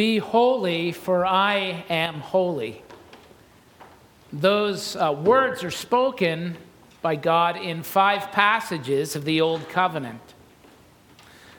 Be 0.00 0.16
holy, 0.16 0.92
for 0.92 1.26
I 1.26 1.84
am 1.90 2.20
holy. 2.20 2.82
Those 4.32 4.96
uh, 4.96 5.12
words 5.12 5.62
are 5.62 5.70
spoken 5.70 6.56
by 7.02 7.16
God 7.16 7.58
in 7.58 7.82
five 7.82 8.32
passages 8.32 9.14
of 9.14 9.26
the 9.26 9.42
Old 9.42 9.68
Covenant. 9.68 10.22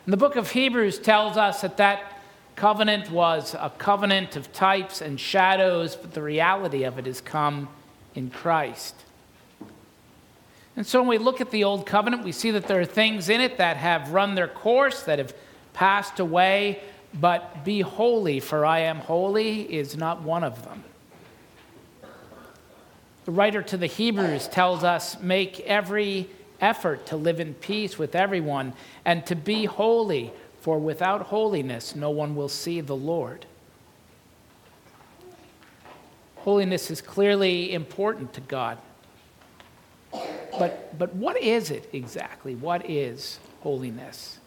And 0.06 0.12
the 0.12 0.18
book 0.18 0.38
of 0.38 0.50
Hebrews 0.50 0.98
tells 0.98 1.38
us 1.38 1.62
that 1.62 1.78
that 1.78 2.20
covenant 2.56 3.12
was 3.12 3.54
a 3.54 3.72
covenant 3.78 4.36
of 4.36 4.52
types 4.52 5.02
and 5.02 5.20
shadows, 5.20 5.96
but 5.96 6.16
the 6.16 6.24
reality 6.24 6.82
of 6.82 6.98
it 6.98 7.06
has 7.06 7.22
come 7.22 7.70
in 8.16 8.32
Christ. 8.32 8.96
And 10.76 10.88
so 10.88 11.02
when 11.02 11.10
we 11.10 11.20
look 11.20 11.42
at 11.42 11.52
the 11.52 11.64
Old 11.64 11.86
Covenant, 11.86 12.24
we 12.24 12.32
see 12.32 12.50
that 12.50 12.66
there 12.66 12.80
are 12.80 12.86
things 12.86 13.30
in 13.30 13.40
it 13.40 13.60
that 13.60 13.78
have 13.78 14.14
run 14.14 14.34
their 14.34 14.48
course, 14.48 15.04
that 15.04 15.20
have 15.20 15.36
passed 15.74 16.20
away, 16.20 16.82
but 17.14 17.66
be 17.66 17.82
holy, 17.82 18.40
for 18.40 18.66
I 18.66 18.80
am 18.80 18.98
holy, 18.98 19.62
is 19.62 19.98
not 19.98 20.22
one 20.22 20.44
of 20.44 20.64
them. 20.64 20.84
The 23.26 23.32
writer 23.32 23.62
to 23.62 23.78
the 23.78 23.88
Hebrews 23.88 24.48
tells 24.48 24.84
us 24.84 25.20
make 25.20 25.60
every 25.62 26.30
effort 26.60 27.06
to 27.08 27.16
live 27.16 27.40
in 27.40 27.54
peace 27.56 27.98
with 27.98 28.16
everyone 28.16 28.74
and 29.06 29.26
to 29.28 29.36
be 29.36 29.66
holy, 29.66 30.32
for 30.62 30.80
without 30.80 31.24
holiness 31.24 31.96
no 31.96 32.10
one 32.10 32.36
will 32.36 32.50
see 32.50 32.82
the 32.82 32.96
Lord. 32.96 33.46
Holiness 36.38 36.90
is 36.90 37.02
clearly 37.02 37.74
important 37.74 38.34
to 38.34 38.42
God. 38.42 38.80
But, 40.12 40.98
but 40.98 41.16
what 41.16 41.42
is 41.42 41.72
it 41.72 41.90
exactly? 41.94 42.56
What 42.56 42.90
is 42.90 43.40
holiness? 43.62 44.41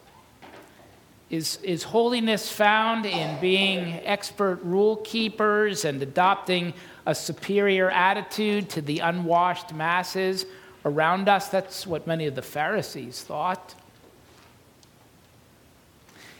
Is, 1.29 1.57
is 1.63 1.83
holiness 1.83 2.51
found 2.51 3.05
in 3.05 3.39
being 3.41 3.93
expert 4.03 4.59
rule 4.63 4.97
keepers 4.97 5.83
and 5.83 6.01
adopting 6.01 6.73
a 7.05 7.15
superior 7.15 7.89
attitude 7.89 8.69
to 8.71 8.81
the 8.81 8.99
unwashed 8.99 9.73
masses 9.73 10.45
around 10.85 11.27
us? 11.27 11.49
That's 11.49 11.87
what 11.87 12.05
many 12.05 12.27
of 12.27 12.35
the 12.35 12.43
Pharisees 12.43 13.23
thought. 13.23 13.73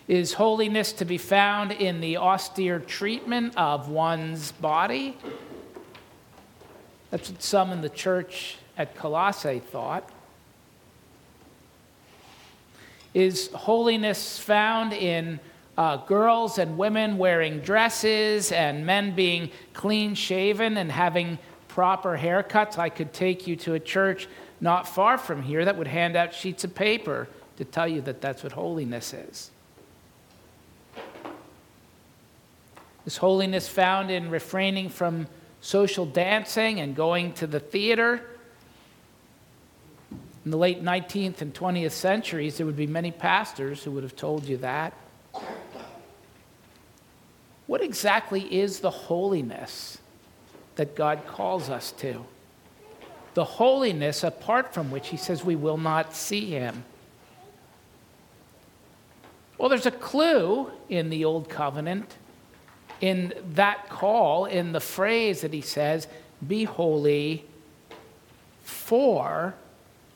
Is 0.08 0.33
holiness 0.33 0.94
to 0.94 1.05
be 1.05 1.17
found 1.17 1.72
in 1.72 1.99
the 1.99 2.17
austere 2.17 2.80
treatment 2.80 3.58
of 3.58 3.89
one's 3.89 4.52
body? 4.52 5.17
That's 7.09 7.31
what 7.31 7.42
some 7.42 7.72
in 7.72 7.81
the 7.81 7.89
church 7.89 8.58
at 8.77 8.95
Colossae 8.95 9.59
thought. 9.59 10.08
Is 13.16 13.49
holiness 13.53 14.38
found 14.38 14.91
in 14.91 15.39
uh, 15.77 15.95
girls 16.05 16.58
and 16.59 16.77
women 16.77 17.17
wearing 17.17 17.61
dresses 17.61 18.52
and 18.52 18.85
men 18.85 19.16
being 19.16 19.52
clean 19.73 20.16
shaven 20.16 20.75
and 20.75 20.91
having 20.91 21.39
proper 21.69 22.17
haircuts? 22.17 22.77
I 22.77 22.89
could 22.89 23.13
take 23.13 23.47
you 23.47 23.55
to 23.55 23.73
a 23.75 23.80
church 23.80 24.27
not 24.59 24.86
far 24.86 25.17
from 25.17 25.41
here 25.41 25.63
that 25.63 25.77
would 25.77 25.88
hand 25.88 26.17
out 26.17 26.33
sheets 26.33 26.66
of 26.66 26.75
paper 26.75 27.30
to 27.55 27.63
tell 27.63 27.88
you 27.88 28.02
that 28.02 28.19
that's 28.19 28.43
what 28.43 28.52
holiness 28.52 29.13
is. 29.13 29.49
Is 33.05 33.16
holiness 33.16 33.69
found 33.69 34.11
in 34.11 34.30
refraining 34.30 34.89
from 34.89 35.27
social 35.61 36.05
dancing 36.05 36.81
and 36.81 36.93
going 36.93 37.31
to 37.36 37.47
the 37.47 37.61
theater? 37.61 38.23
In 40.46 40.52
the 40.52 40.58
late 40.58 40.84
19th 40.84 41.42
and 41.42 41.52
20th 41.54 41.92
centuries, 41.92 42.58
there 42.58 42.68
would 42.68 42.78
be 42.78 42.86
many 42.86 43.10
pastors 43.10 43.84
who 43.84 43.92
would 43.92 44.04
have 44.04 44.16
told 44.16 44.45
you 44.45 44.58
that. 44.58 44.94
What 47.66 47.82
exactly 47.82 48.42
is 48.42 48.80
the 48.80 48.92
holiness 48.92 49.98
that 50.76 50.95
God 50.95 51.26
calls 51.26 51.72
us 51.72 51.92
to? 51.94 52.23
The 53.34 53.44
holiness 53.44 54.23
apart 54.23 54.72
from 54.72 54.92
which 54.92 55.08
he 55.08 55.17
says 55.17 55.44
we 55.44 55.55
will 55.55 55.78
not 55.78 56.16
see 56.16 56.45
him. 56.45 56.86
Well, 59.58 59.70
there's 59.70 59.88
a 59.88 59.92
clue 59.92 60.70
in 60.89 61.10
the 61.10 61.26
Old 61.26 61.50
Covenant 61.50 62.14
in 63.02 63.34
that 63.54 63.89
call, 63.89 64.45
in 64.45 64.73
the 64.73 64.80
phrase 64.80 65.42
that 65.42 65.54
he 65.54 65.61
says, 65.61 66.08
Be 66.45 66.66
holy, 66.66 67.45
for 68.64 69.55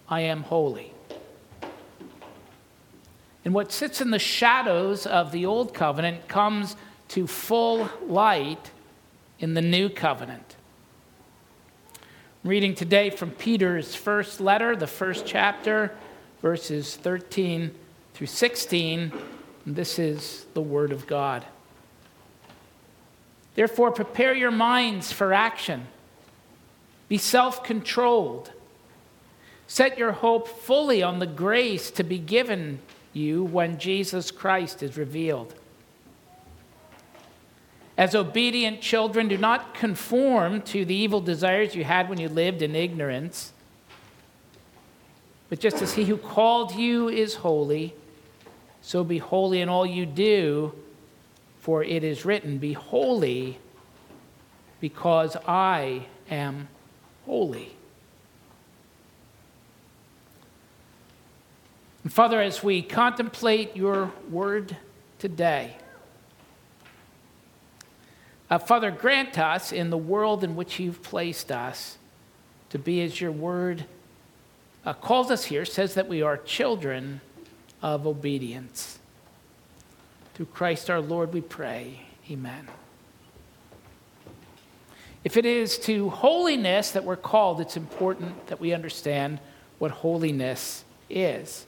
I 0.10 0.22
am 0.22 0.44
holy. 0.44 0.92
And 3.46 3.54
what 3.54 3.72
sits 3.72 4.02
in 4.02 4.12
the 4.12 4.20
shadows 4.20 5.06
of 5.06 5.32
the 5.32 5.46
old 5.46 5.74
covenant 5.74 6.28
comes 6.28 6.76
to 7.10 7.28
full 7.28 7.90
light 8.08 8.72
in 9.40 9.54
the 9.54 9.62
new 9.62 9.88
covenant. 9.88 10.56
I'm 12.44 12.50
reading 12.50 12.74
today 12.74 13.12
from 13.12 13.32
Peter's 13.32 13.96
first 13.96 14.42
letter, 14.42 14.76
the 14.76 14.88
first 14.88 15.26
chapter, 15.26 15.96
verses 16.42 16.96
13 16.96 17.72
through 18.14 18.28
16. 18.28 19.14
And 19.66 19.76
this 19.76 20.00
is 20.00 20.46
the 20.54 20.62
Word 20.62 20.92
of 20.92 21.06
God. 21.06 21.46
Therefore, 23.56 23.92
prepare 23.92 24.34
your 24.34 24.52
minds 24.52 25.12
for 25.12 25.34
action. 25.34 25.88
Be 27.08 27.18
self 27.18 27.64
controlled 27.64 28.52
Set 29.70 30.00
your 30.00 30.14
hope 30.14 30.48
fully 30.48 31.04
on 31.04 31.20
the 31.20 31.28
grace 31.28 31.92
to 31.92 32.04
be 32.04 32.18
given 32.18 32.80
you 33.14 33.44
when 33.44 33.78
Jesus 33.78 34.32
Christ 34.32 34.82
is 34.82 34.98
revealed. 34.98 35.54
As 37.96 38.16
obedient 38.16 38.82
children, 38.82 39.28
do 39.28 39.38
not 39.38 39.76
conform 39.76 40.64
to 40.64 40.86
the 40.86 40.96
evil 40.96 41.22
desires 41.22 41.76
you 41.76 41.84
had 41.84 42.10
when 42.10 42.20
you 42.20 42.30
lived 42.30 42.64
in 42.64 42.76
ignorance. 42.76 43.54
But 45.50 45.60
just 45.60 45.84
as 45.84 45.94
he 45.94 46.06
who 46.06 46.18
called 46.18 46.74
you 46.74 47.08
is 47.08 47.36
holy, 47.36 47.94
so 48.82 49.04
be 49.04 49.20
holy 49.20 49.62
in 49.62 49.70
all 49.70 49.86
you 49.86 50.08
do, 50.08 50.74
for 51.60 51.84
it 51.84 52.04
is 52.04 52.26
written, 52.26 52.58
Be 52.58 52.74
holy, 52.74 53.60
because 54.82 55.38
I 55.48 56.08
am 56.32 56.70
holy. 57.28 57.76
And 62.04 62.14
Father, 62.14 62.42
as 62.42 62.64
we 62.64 62.82
contemplate 62.82 63.76
your 63.76 64.12
word 64.30 64.78
today, 65.18 65.76
uh, 68.50 68.58
Father, 68.58 68.90
grant 68.90 69.38
us 69.38 69.72
in 69.72 69.90
the 69.90 69.98
world 69.98 70.44
in 70.44 70.56
which 70.56 70.80
you've 70.80 71.04
placed 71.04 71.52
us 71.52 71.98
to 72.70 72.80
be 72.80 73.02
as 73.02 73.20
your 73.20 73.32
word 73.32 73.86
uh, 74.86 74.94
calls 74.94 75.30
us 75.30 75.46
here, 75.46 75.66
says 75.66 75.94
that 75.96 76.08
we 76.08 76.22
are 76.22 76.38
children 76.38 77.22
of 77.82 78.08
obedience. 78.08 78.98
Through 80.34 80.48
Christ 80.48 80.90
our 80.90 81.02
Lord, 81.02 81.34
we 81.34 81.42
pray. 81.42 82.02
Amen. 82.32 82.68
If 85.24 85.36
it 85.36 85.46
is 85.46 85.78
to 85.80 86.10
holiness 86.10 86.92
that 86.92 87.04
we're 87.04 87.18
called, 87.18 87.60
it's 87.60 87.76
important 87.76 88.48
that 88.48 88.62
we 88.62 88.74
understand 88.74 89.40
what 89.78 89.92
holiness 89.92 90.86
is. 91.10 91.66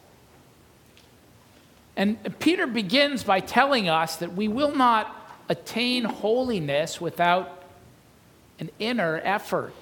And 1.95 2.39
Peter 2.39 2.67
begins 2.67 3.23
by 3.23 3.39
telling 3.39 3.89
us 3.89 4.17
that 4.17 4.33
we 4.33 4.47
will 4.47 4.75
not 4.75 5.15
attain 5.49 6.05
holiness 6.05 7.01
without 7.01 7.63
an 8.59 8.69
inner 8.79 9.19
effort. 9.23 9.73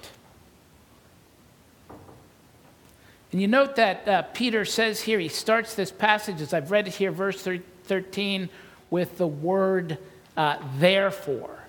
And 3.32 3.40
you 3.40 3.46
note 3.46 3.76
that 3.76 4.08
uh, 4.08 4.22
Peter 4.22 4.64
says 4.64 5.02
here, 5.02 5.20
he 5.20 5.28
starts 5.28 5.74
this 5.74 5.92
passage, 5.92 6.40
as 6.40 6.52
I've 6.52 6.72
read 6.72 6.88
it 6.88 6.94
here, 6.94 7.12
verse 7.12 7.46
13, 7.84 8.48
with 8.90 9.18
the 9.18 9.26
word 9.26 9.98
uh, 10.36 10.56
therefore. 10.78 11.60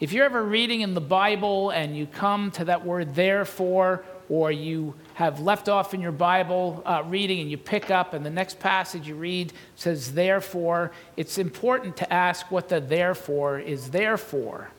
If 0.00 0.12
you're 0.12 0.24
ever 0.24 0.42
reading 0.42 0.80
in 0.80 0.94
the 0.94 1.00
Bible 1.00 1.70
and 1.70 1.96
you 1.96 2.06
come 2.06 2.50
to 2.52 2.64
that 2.64 2.86
word 2.86 3.14
therefore, 3.14 4.02
or 4.28 4.50
you 4.50 4.94
have 5.14 5.40
left 5.40 5.68
off 5.68 5.94
in 5.94 6.00
your 6.00 6.12
Bible 6.12 6.82
uh, 6.84 7.02
reading 7.06 7.40
and 7.40 7.50
you 7.50 7.58
pick 7.58 7.90
up, 7.90 8.14
and 8.14 8.24
the 8.24 8.30
next 8.30 8.58
passage 8.58 9.06
you 9.06 9.14
read 9.14 9.52
says, 9.76 10.14
therefore, 10.14 10.92
it's 11.16 11.38
important 11.38 11.96
to 11.98 12.12
ask 12.12 12.50
what 12.50 12.68
the 12.68 12.80
therefore 12.80 13.58
is 13.58 13.90
there 13.90 14.16
for. 14.16 14.70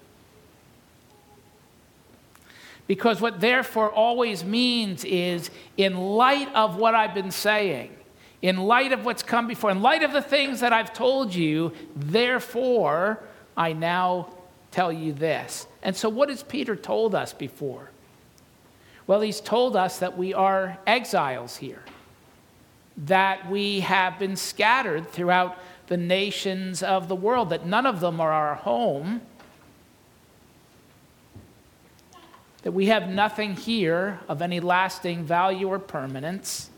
Because 2.87 3.21
what 3.21 3.39
therefore 3.39 3.89
always 3.89 4.43
means 4.43 5.05
is, 5.05 5.49
in 5.77 5.97
light 5.97 6.53
of 6.53 6.75
what 6.75 6.95
I've 6.95 7.13
been 7.13 7.31
saying, 7.31 7.95
in 8.41 8.57
light 8.57 8.91
of 8.91 9.05
what's 9.05 9.23
come 9.23 9.47
before, 9.47 9.71
in 9.71 9.81
light 9.81 10.03
of 10.03 10.11
the 10.11 10.21
things 10.21 10.59
that 10.59 10.73
I've 10.73 10.91
told 10.91 11.33
you, 11.33 11.71
therefore, 11.95 13.23
I 13.55 13.71
now 13.71 14.33
tell 14.71 14.91
you 14.91 15.13
this. 15.13 15.65
And 15.81 15.95
so, 15.95 16.09
what 16.09 16.27
has 16.27 16.43
Peter 16.43 16.75
told 16.75 17.15
us 17.15 17.31
before? 17.31 17.92
Well, 19.13 19.21
he's 19.21 19.41
told 19.41 19.75
us 19.75 19.99
that 19.99 20.17
we 20.17 20.33
are 20.33 20.79
exiles 20.87 21.57
here, 21.57 21.83
that 22.97 23.47
we 23.47 23.81
have 23.81 24.17
been 24.17 24.35
scattered 24.35 25.07
throughout 25.07 25.59
the 25.85 25.97
nations 25.97 26.81
of 26.81 27.09
the 27.09 27.15
world, 27.15 27.51
that 27.51 27.63
none 27.63 27.85
of 27.85 27.99
them 27.99 28.19
are 28.19 28.31
our 28.31 28.55
home, 28.55 29.21
that 32.63 32.71
we 32.71 32.87
have 32.87 33.07
nothing 33.07 33.55
here 33.55 34.19
of 34.27 34.41
any 34.41 34.59
lasting 34.59 35.25
value 35.25 35.67
or 35.67 35.77
permanence, 35.77 36.71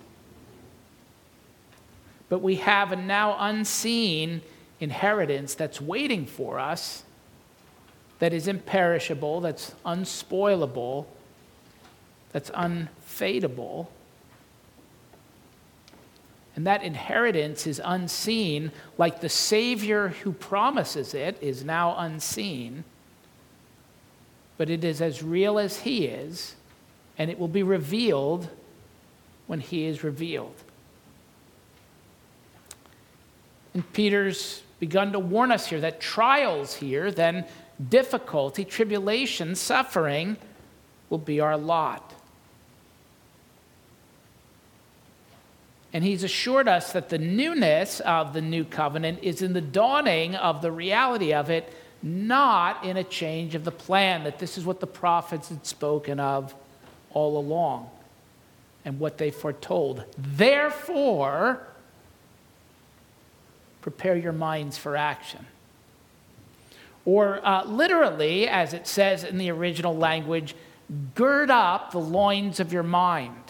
but 2.28 2.40
we 2.40 2.56
have 2.56 2.92
a 2.92 2.98
now 2.98 3.38
unseen 3.40 4.42
inheritance 4.82 5.56
that's 5.56 5.80
waiting 5.80 6.26
for 6.26 6.60
us 6.60 7.04
that 8.20 8.34
is 8.34 8.50
imperishable, 8.50 9.40
that's 9.40 9.74
unspoilable, 9.86 11.06
that's 12.36 12.50
unfadable. 12.50 13.88
And 16.54 16.68
that 16.68 16.84
inheritance 16.84 17.66
is 17.66 17.80
unseen, 17.82 18.74
like 18.98 19.22
the 19.22 19.30
Savior 19.30 20.10
who 20.10 20.34
promises 20.34 21.14
it 21.14 21.38
is 21.40 21.64
now 21.64 21.96
unseen. 21.98 22.84
But 24.58 24.70
it 24.70 24.84
is 24.84 25.02
as 25.02 25.24
real 25.24 25.58
as 25.58 25.80
He 25.80 26.08
is, 26.08 26.56
and 27.18 27.32
it 27.32 27.40
will 27.40 27.48
be 27.48 27.64
revealed 27.64 28.50
when 29.48 29.62
He 29.62 29.86
is 29.86 30.04
revealed. 30.04 30.62
And 33.74 33.94
Peter's 33.94 34.62
begun 34.82 35.14
to 35.14 35.20
warn 35.20 35.54
us 35.54 35.68
here 35.68 35.80
that 35.80 36.02
trials 36.02 36.76
here, 36.76 37.12
then 37.12 37.46
difficulty, 37.88 38.66
tribulation, 38.66 39.56
suffering 39.56 40.36
will 41.10 41.18
be 41.18 41.40
our 41.40 41.56
lot. 41.58 42.12
And 45.96 46.04
he's 46.04 46.26
assured 46.26 46.68
us 46.68 46.92
that 46.92 47.08
the 47.08 47.18
newness 47.18 48.02
of 48.02 48.34
the 48.34 48.42
new 48.42 48.66
covenant 48.66 49.20
is 49.22 49.42
in 49.42 49.54
the 49.54 49.62
dawning 49.62 50.36
of 50.36 50.62
the 50.62 50.70
reality 50.70 51.34
of 51.34 51.50
it, 51.50 51.72
not 52.04 52.84
in 52.84 52.98
a 52.98 53.04
change 53.06 53.56
of 53.56 53.64
the 53.64 53.72
plan, 53.72 54.26
that 54.26 54.38
this 54.38 54.58
is 54.58 54.66
what 54.66 54.82
the 54.82 54.88
prophets 54.88 55.48
had 55.48 55.66
spoken 55.66 56.20
of 56.20 56.54
all 57.12 57.38
along 57.38 57.90
and 58.84 59.00
what 59.00 59.18
they 59.18 59.32
foretold. 59.32 60.04
Therefore, 60.18 61.66
prepare 63.82 64.18
your 64.18 64.34
minds 64.34 64.78
for 64.78 64.98
action. 64.98 65.46
Or 67.06 67.40
uh, 67.42 67.64
literally, 67.64 68.50
as 68.50 68.74
it 68.74 68.86
says 68.86 69.24
in 69.24 69.38
the 69.38 69.50
original 69.50 69.96
language, 69.96 70.56
gird 71.16 71.50
up 71.50 71.94
the 71.94 72.00
loins 72.00 72.60
of 72.60 72.74
your 72.74 72.84
mind. 72.84 73.45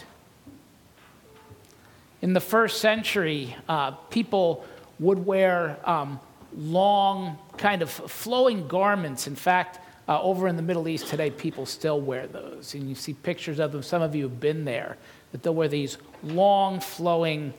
In 2.26 2.32
the 2.32 2.40
first 2.40 2.80
century, 2.80 3.54
uh, 3.68 3.92
people 3.92 4.64
would 4.98 5.24
wear 5.24 5.78
um, 5.88 6.18
long, 6.56 7.38
kind 7.56 7.82
of 7.82 7.88
flowing 7.88 8.66
garments. 8.66 9.28
In 9.28 9.36
fact, 9.36 9.78
uh, 10.08 10.20
over 10.20 10.48
in 10.48 10.56
the 10.56 10.62
Middle 10.62 10.88
East 10.88 11.06
today, 11.06 11.30
people 11.30 11.66
still 11.66 12.00
wear 12.00 12.26
those. 12.26 12.74
And 12.74 12.88
you 12.88 12.96
see 12.96 13.12
pictures 13.12 13.60
of 13.60 13.70
them. 13.70 13.80
Some 13.80 14.02
of 14.02 14.16
you 14.16 14.24
have 14.24 14.40
been 14.40 14.64
there, 14.64 14.96
that 15.30 15.44
they'll 15.44 15.54
wear 15.54 15.68
these 15.68 15.98
long, 16.24 16.80
flowing 16.80 17.54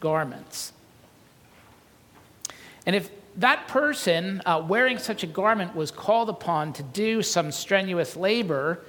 garments. 0.00 0.74
And 2.84 2.94
if 2.94 3.08
that 3.36 3.68
person 3.68 4.42
uh, 4.44 4.62
wearing 4.68 4.98
such 4.98 5.22
a 5.22 5.26
garment 5.26 5.74
was 5.74 5.90
called 5.90 6.28
upon 6.28 6.74
to 6.74 6.82
do 6.82 7.22
some 7.22 7.50
strenuous 7.50 8.16
labor, 8.16 8.80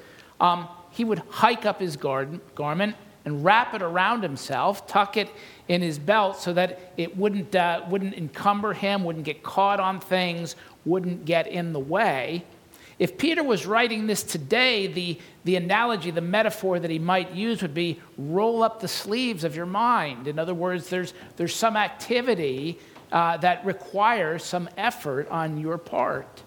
um, 0.42 0.68
he 0.90 1.06
would 1.06 1.20
hike 1.30 1.66
up 1.66 1.80
his 1.80 1.96
garment 1.96 2.98
and 3.26 3.44
wrap 3.44 3.74
it 3.74 3.82
around 3.82 4.24
himself, 4.24 4.88
tuck 4.88 5.18
it 5.18 5.30
in 5.68 5.82
his 5.82 6.00
belt 6.00 6.38
so 6.38 6.54
that 6.54 6.94
it 6.98 7.16
wouldn't, 7.16 7.56
uh, 7.56 7.84
wouldn't 7.90 8.16
encumber 8.16 8.74
him, 8.74 9.04
wouldn't 9.04 9.26
get 9.26 9.44
caught 9.44 9.80
on 9.80 10.00
things, 10.00 10.56
wouldn't 10.86 11.26
get 11.26 11.48
in 11.48 11.74
the 11.74 11.80
way. 11.80 12.44
If 12.98 13.18
Peter 13.18 13.44
was 13.44 13.66
writing 13.66 14.06
this 14.06 14.22
today, 14.22 14.86
the, 14.86 15.20
the 15.44 15.56
analogy, 15.56 16.12
the 16.12 16.22
metaphor 16.22 16.80
that 16.80 16.92
he 16.92 17.00
might 17.00 17.32
use 17.32 17.62
would 17.62 17.74
be 17.74 18.00
roll 18.18 18.62
up 18.62 18.80
the 18.80 18.88
sleeves 18.88 19.44
of 19.44 19.56
your 19.56 19.66
mind. 19.66 20.28
In 20.28 20.38
other 20.38 20.54
words, 20.54 20.90
there's, 20.90 21.14
there's 21.36 21.56
some 21.56 21.76
activity 21.76 22.78
uh, 23.12 23.38
that 23.38 23.66
requires 23.66 24.44
some 24.44 24.70
effort 24.78 25.28
on 25.30 25.58
your 25.58 25.78
part. 25.78 26.44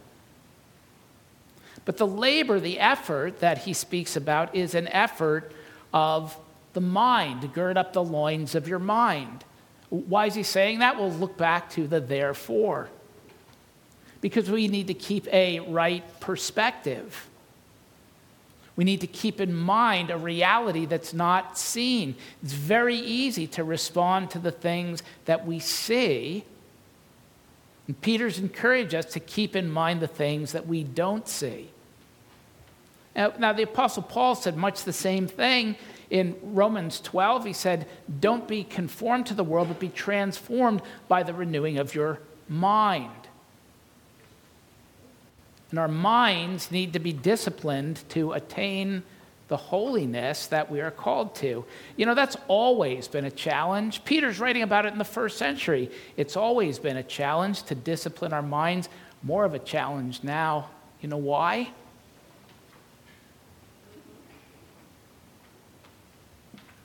But 1.84 1.96
the 1.98 2.06
labor, 2.06 2.60
the 2.60 2.78
effort 2.78 3.40
that 3.40 3.58
he 3.58 3.72
speaks 3.72 4.16
about 4.16 4.54
is 4.54 4.74
an 4.74 4.88
effort 4.88 5.52
of 5.92 6.36
the 6.74 6.80
mind, 6.80 7.52
gird 7.54 7.76
up 7.76 7.92
the 7.92 8.04
loins 8.04 8.54
of 8.54 8.68
your 8.68 8.78
mind. 8.78 9.44
Why 9.88 10.26
is 10.26 10.34
he 10.34 10.42
saying 10.42 10.80
that? 10.80 10.96
We'll 10.98 11.12
look 11.12 11.36
back 11.36 11.70
to 11.70 11.86
the 11.86 12.00
therefore. 12.00 12.88
Because 14.20 14.50
we 14.50 14.68
need 14.68 14.88
to 14.88 14.94
keep 14.94 15.26
a 15.32 15.60
right 15.60 16.04
perspective. 16.20 17.28
We 18.76 18.84
need 18.84 19.02
to 19.02 19.06
keep 19.06 19.40
in 19.40 19.54
mind 19.54 20.10
a 20.10 20.18
reality 20.18 20.84
that's 20.86 21.14
not 21.14 21.56
seen. 21.56 22.16
It's 22.42 22.52
very 22.52 22.96
easy 22.96 23.46
to 23.48 23.64
respond 23.64 24.30
to 24.30 24.38
the 24.38 24.50
things 24.50 25.02
that 25.26 25.46
we 25.46 25.60
see 25.60 26.44
and 27.86 28.00
Peter's 28.00 28.38
encouraged 28.38 28.94
us 28.94 29.06
to 29.06 29.20
keep 29.20 29.54
in 29.54 29.70
mind 29.70 30.00
the 30.00 30.08
things 30.08 30.52
that 30.52 30.66
we 30.66 30.84
don't 30.84 31.28
see. 31.28 31.70
Now, 33.14 33.32
now, 33.38 33.52
the 33.52 33.62
Apostle 33.62 34.02
Paul 34.02 34.34
said 34.34 34.56
much 34.56 34.84
the 34.84 34.92
same 34.92 35.28
thing 35.28 35.76
in 36.14 36.36
Romans 36.44 37.00
12. 37.00 37.44
He 37.44 37.52
said, 37.52 37.88
Don't 38.20 38.46
be 38.46 38.62
conformed 38.62 39.26
to 39.26 39.34
the 39.34 39.42
world, 39.42 39.66
but 39.66 39.80
be 39.80 39.88
transformed 39.88 40.80
by 41.08 41.24
the 41.24 41.34
renewing 41.34 41.76
of 41.76 41.92
your 41.92 42.20
mind. 42.48 43.10
And 45.70 45.80
our 45.80 45.88
minds 45.88 46.70
need 46.70 46.92
to 46.92 47.00
be 47.00 47.12
disciplined 47.12 48.04
to 48.10 48.30
attain 48.30 49.02
the 49.48 49.56
holiness 49.56 50.46
that 50.46 50.70
we 50.70 50.80
are 50.80 50.92
called 50.92 51.34
to. 51.34 51.64
You 51.96 52.06
know, 52.06 52.14
that's 52.14 52.36
always 52.46 53.08
been 53.08 53.24
a 53.24 53.30
challenge. 53.30 54.04
Peter's 54.04 54.38
writing 54.38 54.62
about 54.62 54.86
it 54.86 54.92
in 54.92 54.98
the 54.98 55.04
first 55.04 55.36
century. 55.36 55.90
It's 56.16 56.36
always 56.36 56.78
been 56.78 56.96
a 56.96 57.02
challenge 57.02 57.64
to 57.64 57.74
discipline 57.74 58.32
our 58.32 58.40
minds, 58.40 58.88
more 59.24 59.44
of 59.44 59.52
a 59.52 59.58
challenge 59.58 60.22
now. 60.22 60.70
You 61.00 61.08
know 61.08 61.16
why? 61.16 61.72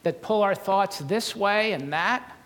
That 0.03 0.21
pull 0.21 0.43
our 0.43 0.55
thoughts 0.55 0.99
this 0.99 1.35
way 1.35 1.73
and 1.73 1.91
that. 1.93 2.37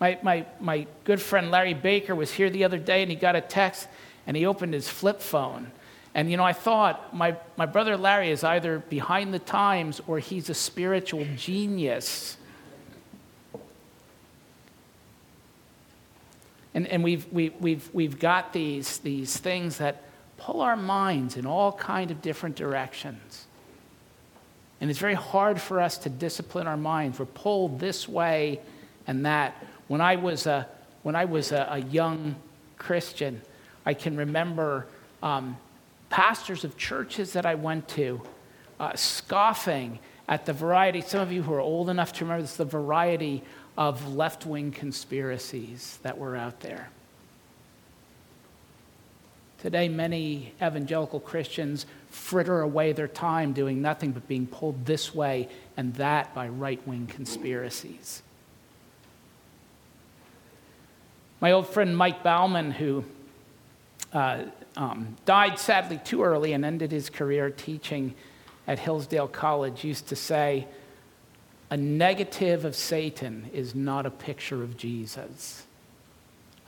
My, 0.00 0.18
my, 0.22 0.46
my 0.58 0.86
good 1.04 1.20
friend 1.20 1.50
Larry 1.50 1.74
Baker 1.74 2.14
was 2.14 2.32
here 2.32 2.50
the 2.50 2.64
other 2.64 2.78
day 2.78 3.02
and 3.02 3.10
he 3.10 3.16
got 3.16 3.36
a 3.36 3.40
text 3.40 3.88
and 4.26 4.36
he 4.36 4.46
opened 4.46 4.74
his 4.74 4.88
flip 4.88 5.20
phone 5.20 5.70
and 6.14 6.30
you 6.30 6.36
know, 6.36 6.44
I 6.44 6.52
thought 6.52 7.14
my, 7.14 7.36
my 7.56 7.66
brother 7.66 7.96
Larry 7.96 8.30
is 8.30 8.44
either 8.44 8.80
behind 8.80 9.32
the 9.32 9.38
times 9.38 10.00
or 10.06 10.18
he's 10.18 10.50
a 10.50 10.54
spiritual 10.54 11.26
genius. 11.36 12.36
And, 16.74 16.86
and 16.86 17.02
we've, 17.02 17.26
we, 17.32 17.50
we've, 17.60 17.88
we've 17.94 18.18
got 18.18 18.52
these, 18.52 18.98
these 18.98 19.36
things 19.36 19.78
that 19.78 20.02
pull 20.36 20.60
our 20.60 20.76
minds 20.76 21.36
in 21.36 21.46
all 21.46 21.72
kind 21.72 22.10
of 22.10 22.20
different 22.20 22.56
directions. 22.56 23.46
And 24.82 24.90
it's 24.90 24.98
very 24.98 25.14
hard 25.14 25.60
for 25.60 25.80
us 25.80 25.96
to 25.98 26.10
discipline 26.10 26.66
our 26.66 26.76
minds. 26.76 27.20
We're 27.20 27.26
pulled 27.26 27.78
this 27.78 28.08
way 28.08 28.58
and 29.06 29.24
that. 29.24 29.54
When 29.86 30.00
I 30.00 30.16
was 30.16 30.48
a, 30.48 30.66
when 31.04 31.14
I 31.14 31.24
was 31.24 31.52
a, 31.52 31.68
a 31.70 31.78
young 31.78 32.34
Christian, 32.78 33.42
I 33.86 33.94
can 33.94 34.16
remember 34.16 34.88
um, 35.22 35.56
pastors 36.10 36.64
of 36.64 36.76
churches 36.76 37.34
that 37.34 37.46
I 37.46 37.54
went 37.54 37.86
to 37.90 38.22
uh, 38.80 38.96
scoffing 38.96 40.00
at 40.28 40.46
the 40.46 40.52
variety, 40.52 41.00
some 41.00 41.20
of 41.20 41.30
you 41.30 41.42
who 41.42 41.54
are 41.54 41.60
old 41.60 41.88
enough 41.88 42.12
to 42.14 42.24
remember 42.24 42.42
this, 42.42 42.56
the 42.56 42.64
variety 42.64 43.44
of 43.78 44.16
left 44.16 44.46
wing 44.46 44.72
conspiracies 44.72 46.00
that 46.02 46.18
were 46.18 46.34
out 46.34 46.58
there. 46.58 46.88
Today, 49.60 49.88
many 49.88 50.54
evangelical 50.60 51.20
Christians 51.20 51.86
fritter 52.12 52.60
away 52.60 52.92
their 52.92 53.08
time 53.08 53.54
doing 53.54 53.80
nothing 53.80 54.12
but 54.12 54.28
being 54.28 54.46
pulled 54.46 54.84
this 54.84 55.14
way 55.14 55.48
and 55.76 55.94
that 55.94 56.34
by 56.34 56.46
right 56.46 56.86
wing 56.86 57.06
conspiracies. 57.06 58.22
My 61.40 61.52
old 61.52 61.66
friend 61.66 61.96
Mike 61.96 62.22
Bauman, 62.22 62.70
who 62.70 63.04
uh, 64.12 64.44
um, 64.76 65.16
died 65.24 65.58
sadly 65.58 66.00
too 66.04 66.22
early 66.22 66.52
and 66.52 66.64
ended 66.64 66.92
his 66.92 67.08
career 67.08 67.50
teaching 67.50 68.14
at 68.68 68.78
Hillsdale 68.78 69.28
College, 69.28 69.82
used 69.82 70.08
to 70.08 70.16
say, 70.16 70.68
A 71.70 71.76
negative 71.78 72.66
of 72.66 72.76
Satan 72.76 73.50
is 73.54 73.74
not 73.74 74.04
a 74.04 74.10
picture 74.10 74.62
of 74.62 74.76
Jesus. 74.76 75.64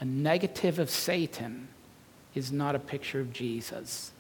A 0.01 0.07
negative 0.07 0.79
of 0.79 0.89
Satan 0.89 1.69
is 2.35 2.51
not 2.51 2.75
a 2.75 2.81
picture 2.81 3.21
of 3.21 3.33
Jesus. 3.33 4.11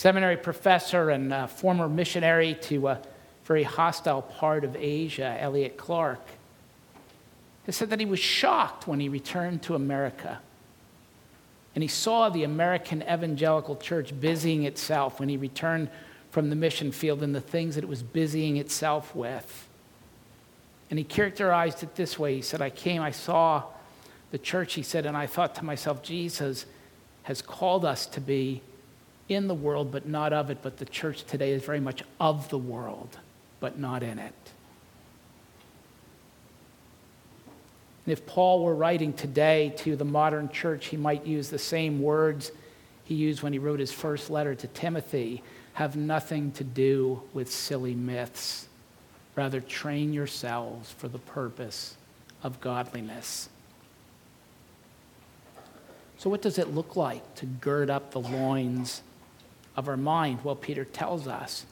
Seminary 0.00 0.38
professor 0.38 1.10
and 1.10 1.30
uh, 1.30 1.46
former 1.46 1.86
missionary 1.86 2.54
to 2.54 2.88
a 2.88 3.02
very 3.44 3.64
hostile 3.64 4.22
part 4.22 4.64
of 4.64 4.74
Asia, 4.74 5.36
Elliot 5.38 5.76
Clark, 5.76 6.26
It 7.66 7.72
said 7.72 7.90
that 7.90 8.00
he 8.00 8.06
was 8.06 8.18
shocked 8.18 8.86
when 8.86 8.98
he 8.98 9.10
returned 9.10 9.62
to 9.64 9.74
America. 9.74 10.40
And 11.74 11.82
he 11.82 11.88
saw 11.88 12.30
the 12.30 12.44
American 12.44 13.02
evangelical 13.02 13.76
church 13.76 14.18
busying 14.18 14.64
itself 14.64 15.20
when 15.20 15.28
he 15.28 15.36
returned 15.36 15.90
from 16.30 16.48
the 16.48 16.56
mission 16.56 16.92
field 16.92 17.22
and 17.22 17.34
the 17.34 17.42
things 17.42 17.74
that 17.74 17.84
it 17.84 17.90
was 17.90 18.02
busying 18.02 18.56
itself 18.56 19.14
with. 19.14 19.68
And 20.88 20.98
he 20.98 21.04
characterized 21.04 21.82
it 21.82 21.96
this 21.96 22.18
way 22.18 22.36
He 22.36 22.40
said, 22.40 22.62
I 22.62 22.70
came, 22.70 23.02
I 23.02 23.10
saw 23.10 23.64
the 24.30 24.38
church, 24.38 24.72
he 24.72 24.82
said, 24.82 25.04
and 25.04 25.14
I 25.14 25.26
thought 25.26 25.56
to 25.56 25.64
myself, 25.66 26.02
Jesus 26.02 26.64
has 27.24 27.42
called 27.42 27.84
us 27.84 28.06
to 28.06 28.20
be 28.22 28.62
in 29.30 29.46
the 29.46 29.54
world, 29.54 29.90
but 29.90 30.06
not 30.06 30.32
of 30.32 30.50
it. 30.50 30.58
But 30.60 30.76
the 30.76 30.84
church 30.84 31.24
today 31.24 31.52
is 31.52 31.62
very 31.64 31.80
much 31.80 32.02
of 32.18 32.48
the 32.50 32.58
world, 32.58 33.16
but 33.60 33.78
not 33.78 34.02
in 34.02 34.18
it. 34.18 34.34
And 38.04 38.12
if 38.12 38.26
Paul 38.26 38.64
were 38.64 38.74
writing 38.74 39.12
today 39.12 39.72
to 39.78 39.94
the 39.94 40.04
modern 40.04 40.48
church, 40.48 40.86
he 40.86 40.96
might 40.96 41.24
use 41.24 41.48
the 41.48 41.58
same 41.58 42.02
words 42.02 42.50
he 43.04 43.14
used 43.14 43.42
when 43.42 43.52
he 43.52 43.58
wrote 43.58 43.80
his 43.80 43.92
first 43.92 44.30
letter 44.30 44.54
to 44.54 44.66
Timothy 44.68 45.42
have 45.74 45.96
nothing 45.96 46.50
to 46.52 46.64
do 46.64 47.22
with 47.32 47.50
silly 47.50 47.94
myths. 47.94 48.68
Rather, 49.36 49.60
train 49.60 50.12
yourselves 50.12 50.90
for 50.90 51.08
the 51.08 51.18
purpose 51.18 51.96
of 52.42 52.60
godliness. 52.60 53.48
So, 56.18 56.28
what 56.28 56.42
does 56.42 56.58
it 56.58 56.74
look 56.74 56.96
like 56.96 57.34
to 57.36 57.46
gird 57.46 57.88
up 57.88 58.10
the 58.10 58.20
loins 58.20 59.02
of 59.80 59.88
our 59.88 59.96
mind? 59.96 60.44
Well, 60.44 60.54
Peter 60.54 60.84
tells 60.84 61.26
us. 61.26 61.64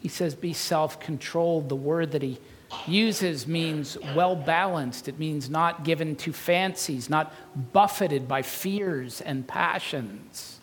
He 0.00 0.08
says, 0.08 0.34
Be 0.34 0.52
self 0.54 0.98
controlled. 0.98 1.68
The 1.68 1.76
word 1.76 2.12
that 2.12 2.22
he 2.22 2.38
uses 2.86 3.46
means 3.46 3.98
well 4.16 4.34
balanced, 4.34 5.08
it 5.08 5.18
means 5.18 5.50
not 5.50 5.84
given 5.84 6.16
to 6.16 6.32
fancies, 6.32 7.10
not 7.10 7.34
buffeted 7.72 8.26
by 8.26 8.40
fears 8.40 9.20
and 9.20 9.46
passions. 9.46 10.60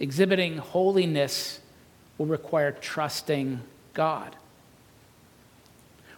Exhibiting 0.00 0.58
holiness 0.58 1.60
will 2.16 2.26
require 2.26 2.72
trusting 2.72 3.60
God. 3.92 4.36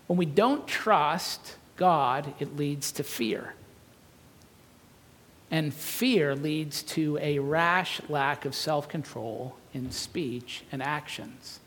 When 0.06 0.18
we 0.18 0.26
don't 0.26 0.66
trust 0.66 1.56
God, 1.76 2.32
it 2.38 2.56
leads 2.56 2.92
to 2.92 3.02
fear. 3.02 3.54
And 5.50 5.72
fear 5.72 6.34
leads 6.34 6.82
to 6.82 7.18
a 7.20 7.38
rash 7.38 8.00
lack 8.08 8.44
of 8.44 8.54
self 8.54 8.88
control 8.88 9.56
in 9.72 9.90
speech 9.90 10.64
and 10.72 10.82
actions. 10.82 11.60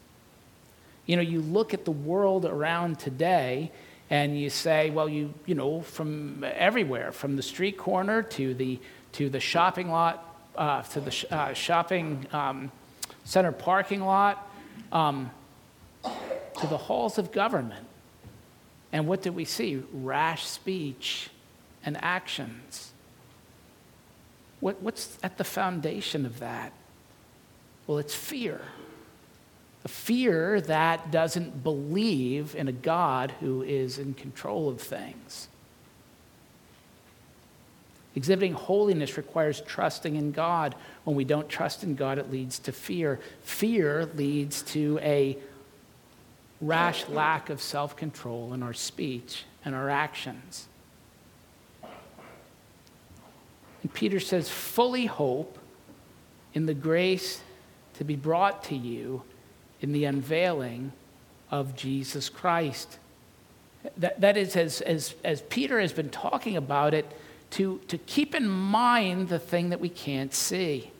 You 1.05 1.15
know, 1.15 1.21
you 1.21 1.41
look 1.41 1.73
at 1.73 1.85
the 1.85 1.91
world 1.91 2.45
around 2.45 2.99
today 2.99 3.71
and 4.09 4.39
you 4.39 4.49
say, 4.49 4.89
well, 4.89 5.07
you, 5.07 5.33
you 5.45 5.55
know, 5.55 5.81
from 5.81 6.43
everywhere, 6.43 7.11
from 7.11 7.35
the 7.35 7.41
street 7.41 7.77
corner 7.77 8.21
to 8.23 8.53
the, 8.53 8.79
to 9.13 9.29
the 9.29 9.39
shopping 9.39 9.89
lot, 9.89 10.25
uh, 10.55 10.81
to 10.83 10.99
the 10.99 11.11
sh- 11.11 11.25
uh, 11.31 11.53
shopping 11.53 12.25
um, 12.31 12.71
center 13.23 13.51
parking 13.51 14.01
lot, 14.01 14.51
um, 14.91 15.31
to 16.03 16.67
the 16.67 16.77
halls 16.77 17.17
of 17.17 17.31
government. 17.31 17.85
And 18.91 19.07
what 19.07 19.21
did 19.21 19.35
we 19.35 19.45
see? 19.45 19.83
Rash 19.93 20.45
speech 20.45 21.29
and 21.85 21.97
actions. 22.03 22.91
What, 24.59 24.81
what's 24.81 25.17
at 25.23 25.37
the 25.37 25.43
foundation 25.43 26.25
of 26.25 26.39
that? 26.39 26.73
Well, 27.87 27.97
it's 27.97 28.15
fear. 28.15 28.61
A 29.85 29.87
fear 29.87 30.59
that 30.61 31.11
doesn't 31.11 31.63
believe 31.63 32.55
in 32.55 32.67
a 32.67 32.73
God 32.73 33.31
who 33.39 33.61
is 33.63 33.97
in 33.97 34.13
control 34.13 34.69
of 34.69 34.81
things. 34.81 35.47
Exhibiting 38.15 38.53
holiness 38.53 39.17
requires 39.17 39.61
trusting 39.61 40.15
in 40.15 40.31
God. 40.31 40.75
When 41.03 41.15
we 41.15 41.23
don't 41.23 41.47
trust 41.47 41.83
in 41.83 41.95
God, 41.95 42.17
it 42.17 42.31
leads 42.31 42.59
to 42.59 42.71
fear. 42.71 43.19
Fear 43.43 44.09
leads 44.15 44.61
to 44.63 44.99
a 45.01 45.37
rash 46.59 47.07
lack 47.07 47.49
of 47.49 47.61
self 47.61 47.95
control 47.95 48.53
in 48.53 48.63
our 48.63 48.73
speech 48.73 49.45
and 49.63 49.75
our 49.75 49.89
actions. 49.89 50.68
And 53.81 53.93
Peter 53.93 54.19
says, 54.19 54.49
fully 54.49 55.05
hope 55.05 55.57
in 56.53 56.65
the 56.65 56.73
grace 56.73 57.41
to 57.95 58.03
be 58.03 58.15
brought 58.15 58.63
to 58.65 58.75
you 58.75 59.23
in 59.81 59.91
the 59.91 60.05
unveiling 60.05 60.91
of 61.51 61.75
Jesus 61.75 62.29
Christ. 62.29 62.97
That, 63.97 64.19
that 64.21 64.37
is, 64.37 64.55
as, 64.55 64.81
as, 64.81 65.15
as 65.23 65.41
Peter 65.43 65.79
has 65.79 65.93
been 65.93 66.09
talking 66.09 66.57
about 66.57 66.93
it, 66.93 67.05
to, 67.51 67.79
to 67.87 67.97
keep 67.97 68.35
in 68.35 68.47
mind 68.47 69.29
the 69.29 69.39
thing 69.39 69.69
that 69.69 69.79
we 69.79 69.89
can't 69.89 70.33
see. 70.33 70.91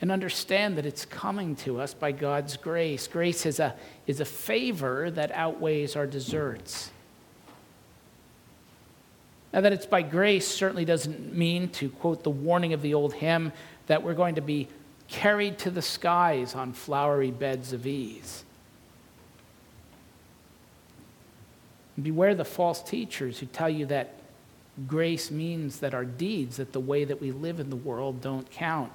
And 0.00 0.12
understand 0.12 0.76
that 0.78 0.86
it's 0.86 1.04
coming 1.04 1.56
to 1.56 1.80
us 1.80 1.94
by 1.94 2.12
God's 2.12 2.56
grace. 2.56 3.06
Grace 3.06 3.46
is 3.46 3.58
a, 3.58 3.74
is 4.06 4.20
a 4.20 4.24
favor 4.24 5.10
that 5.10 5.32
outweighs 5.32 5.96
our 5.96 6.06
deserts. 6.06 6.90
Now, 9.56 9.62
that 9.62 9.72
it's 9.72 9.86
by 9.86 10.02
grace 10.02 10.46
certainly 10.46 10.84
doesn't 10.84 11.34
mean, 11.34 11.70
to 11.70 11.88
quote 11.88 12.22
the 12.22 12.28
warning 12.30 12.74
of 12.74 12.82
the 12.82 12.92
old 12.92 13.14
hymn, 13.14 13.54
that 13.86 14.02
we're 14.02 14.12
going 14.12 14.34
to 14.34 14.42
be 14.42 14.68
carried 15.08 15.56
to 15.60 15.70
the 15.70 15.80
skies 15.80 16.54
on 16.54 16.74
flowery 16.74 17.30
beds 17.30 17.72
of 17.72 17.86
ease. 17.86 18.44
Beware 22.00 22.34
the 22.34 22.44
false 22.44 22.82
teachers 22.82 23.38
who 23.38 23.46
tell 23.46 23.70
you 23.70 23.86
that 23.86 24.18
grace 24.86 25.30
means 25.30 25.80
that 25.80 25.94
our 25.94 26.04
deeds, 26.04 26.58
that 26.58 26.74
the 26.74 26.80
way 26.80 27.06
that 27.06 27.22
we 27.22 27.32
live 27.32 27.58
in 27.58 27.70
the 27.70 27.76
world, 27.76 28.20
don't 28.20 28.50
count. 28.50 28.92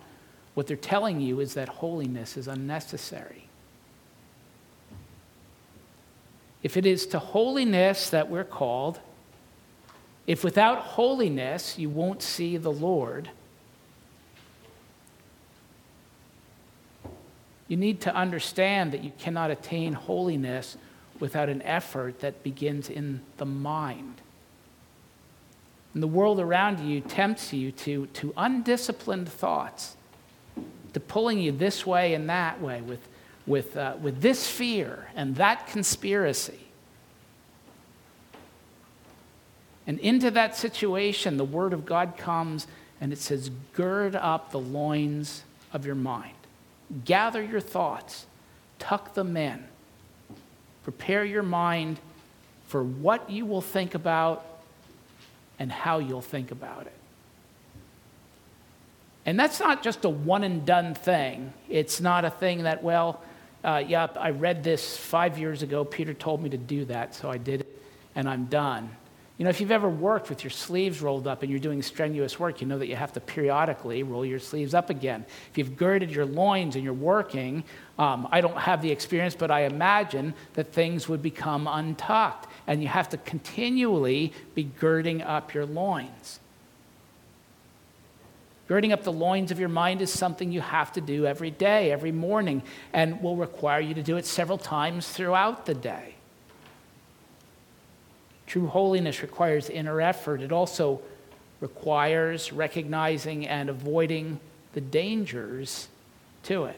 What 0.53 0.67
they're 0.67 0.77
telling 0.77 1.21
you 1.21 1.39
is 1.39 1.55
that 1.55 1.69
holiness 1.69 2.37
is 2.37 2.47
unnecessary. 2.47 3.47
If 6.61 6.77
it 6.77 6.85
is 6.85 7.07
to 7.07 7.17
holiness 7.17 8.11
that 8.11 8.29
we're 8.29 8.43
called, 8.43 8.99
if 10.27 10.43
without 10.43 10.79
holiness 10.79 11.77
you 11.77 11.89
won't 11.89 12.21
see 12.21 12.57
the 12.57 12.71
Lord, 12.71 13.29
you 17.67 17.77
need 17.77 18.01
to 18.01 18.13
understand 18.13 18.91
that 18.91 19.03
you 19.03 19.11
cannot 19.17 19.49
attain 19.49 19.93
holiness 19.93 20.77
without 21.19 21.49
an 21.49 21.61
effort 21.61 22.19
that 22.19 22.43
begins 22.43 22.89
in 22.89 23.21
the 23.37 23.45
mind. 23.45 24.21
And 25.93 26.01
the 26.01 26.07
world 26.07 26.39
around 26.39 26.79
you 26.79 27.01
tempts 27.01 27.53
you 27.53 27.71
to, 27.73 28.07
to 28.07 28.33
undisciplined 28.37 29.29
thoughts, 29.29 29.95
to 30.93 30.99
pulling 30.99 31.39
you 31.39 31.51
this 31.51 31.85
way 31.85 32.13
and 32.13 32.29
that 32.29 32.61
way 32.61 32.81
with, 32.81 33.07
with, 33.45 33.75
uh, 33.75 33.95
with 34.01 34.21
this 34.21 34.47
fear 34.47 35.07
and 35.15 35.35
that 35.35 35.67
conspiracy. 35.67 36.59
And 39.87 39.99
into 39.99 40.31
that 40.31 40.55
situation, 40.55 41.37
the 41.37 41.45
Word 41.45 41.73
of 41.73 41.85
God 41.85 42.17
comes 42.17 42.67
and 42.99 43.11
it 43.11 43.17
says, 43.17 43.49
Gird 43.73 44.15
up 44.15 44.51
the 44.51 44.59
loins 44.59 45.43
of 45.73 45.85
your 45.85 45.95
mind. 45.95 46.35
Gather 47.05 47.41
your 47.41 47.59
thoughts, 47.59 48.25
tuck 48.79 49.13
them 49.13 49.35
in. 49.35 49.63
Prepare 50.83 51.25
your 51.25 51.43
mind 51.43 51.99
for 52.67 52.83
what 52.83 53.29
you 53.29 53.45
will 53.45 53.61
think 53.61 53.95
about 53.95 54.45
and 55.59 55.71
how 55.71 55.99
you'll 55.99 56.21
think 56.21 56.51
about 56.51 56.87
it. 56.87 56.93
And 59.25 59.39
that's 59.39 59.59
not 59.59 59.83
just 59.83 60.03
a 60.05 60.09
one 60.09 60.43
and 60.43 60.65
done 60.65 60.95
thing. 60.95 61.53
It's 61.69 62.01
not 62.01 62.25
a 62.25 62.29
thing 62.29 62.63
that, 62.63 62.81
well, 62.81 63.21
uh, 63.63 63.83
yep, 63.87 64.17
I 64.17 64.31
read 64.31 64.63
this 64.63 64.97
five 64.97 65.37
years 65.37 65.61
ago. 65.61 65.85
Peter 65.85 66.13
told 66.13 66.41
me 66.41 66.49
to 66.49 66.57
do 66.57 66.85
that, 66.85 67.13
so 67.13 67.29
I 67.29 67.37
did 67.37 67.61
it, 67.61 67.81
and 68.15 68.27
I'm 68.27 68.45
done. 68.45 68.89
You 69.37 69.45
know, 69.45 69.49
if 69.49 69.59
you've 69.59 69.71
ever 69.71 69.89
worked 69.89 70.29
with 70.29 70.43
your 70.43 70.51
sleeves 70.51 71.01
rolled 71.01 71.25
up 71.25 71.41
and 71.41 71.49
you're 71.49 71.59
doing 71.59 71.81
strenuous 71.81 72.39
work, 72.39 72.61
you 72.61 72.67
know 72.67 72.77
that 72.77 72.87
you 72.87 72.95
have 72.95 73.13
to 73.13 73.19
periodically 73.19 74.03
roll 74.03 74.23
your 74.23 74.37
sleeves 74.37 74.73
up 74.75 74.89
again. 74.91 75.25
If 75.49 75.57
you've 75.57 75.77
girded 75.77 76.11
your 76.11 76.25
loins 76.25 76.75
and 76.75 76.83
you're 76.83 76.93
working, 76.93 77.63
um, 77.97 78.27
I 78.31 78.41
don't 78.41 78.57
have 78.57 78.83
the 78.83 78.91
experience, 78.91 79.33
but 79.33 79.49
I 79.49 79.61
imagine 79.61 80.35
that 80.53 80.73
things 80.73 81.09
would 81.09 81.23
become 81.23 81.67
untucked, 81.67 82.51
and 82.67 82.83
you 82.83 82.87
have 82.87 83.09
to 83.09 83.17
continually 83.17 84.31
be 84.53 84.63
girding 84.63 85.23
up 85.23 85.55
your 85.55 85.65
loins. 85.65 86.39
Girding 88.67 88.93
up 88.93 89.03
the 89.03 89.11
loins 89.11 89.51
of 89.51 89.59
your 89.59 89.69
mind 89.69 90.01
is 90.01 90.13
something 90.13 90.51
you 90.51 90.61
have 90.61 90.93
to 90.93 91.01
do 91.01 91.25
every 91.25 91.51
day, 91.51 91.91
every 91.91 92.11
morning, 92.11 92.61
and 92.93 93.21
will 93.21 93.35
require 93.35 93.81
you 93.81 93.93
to 93.95 94.03
do 94.03 94.17
it 94.17 94.25
several 94.25 94.57
times 94.57 95.09
throughout 95.09 95.65
the 95.65 95.73
day. 95.73 96.15
True 98.51 98.67
holiness 98.67 99.21
requires 99.21 99.69
inner 99.69 100.01
effort. 100.01 100.41
It 100.41 100.51
also 100.51 100.99
requires 101.61 102.51
recognizing 102.51 103.47
and 103.47 103.69
avoiding 103.69 104.41
the 104.73 104.81
dangers 104.81 105.87
to 106.43 106.65
it. 106.65 106.77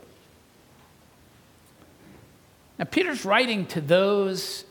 Now, 2.77 2.85
Peter's 2.85 3.25
writing 3.25 3.65
to 3.65 3.81
those 3.81 4.65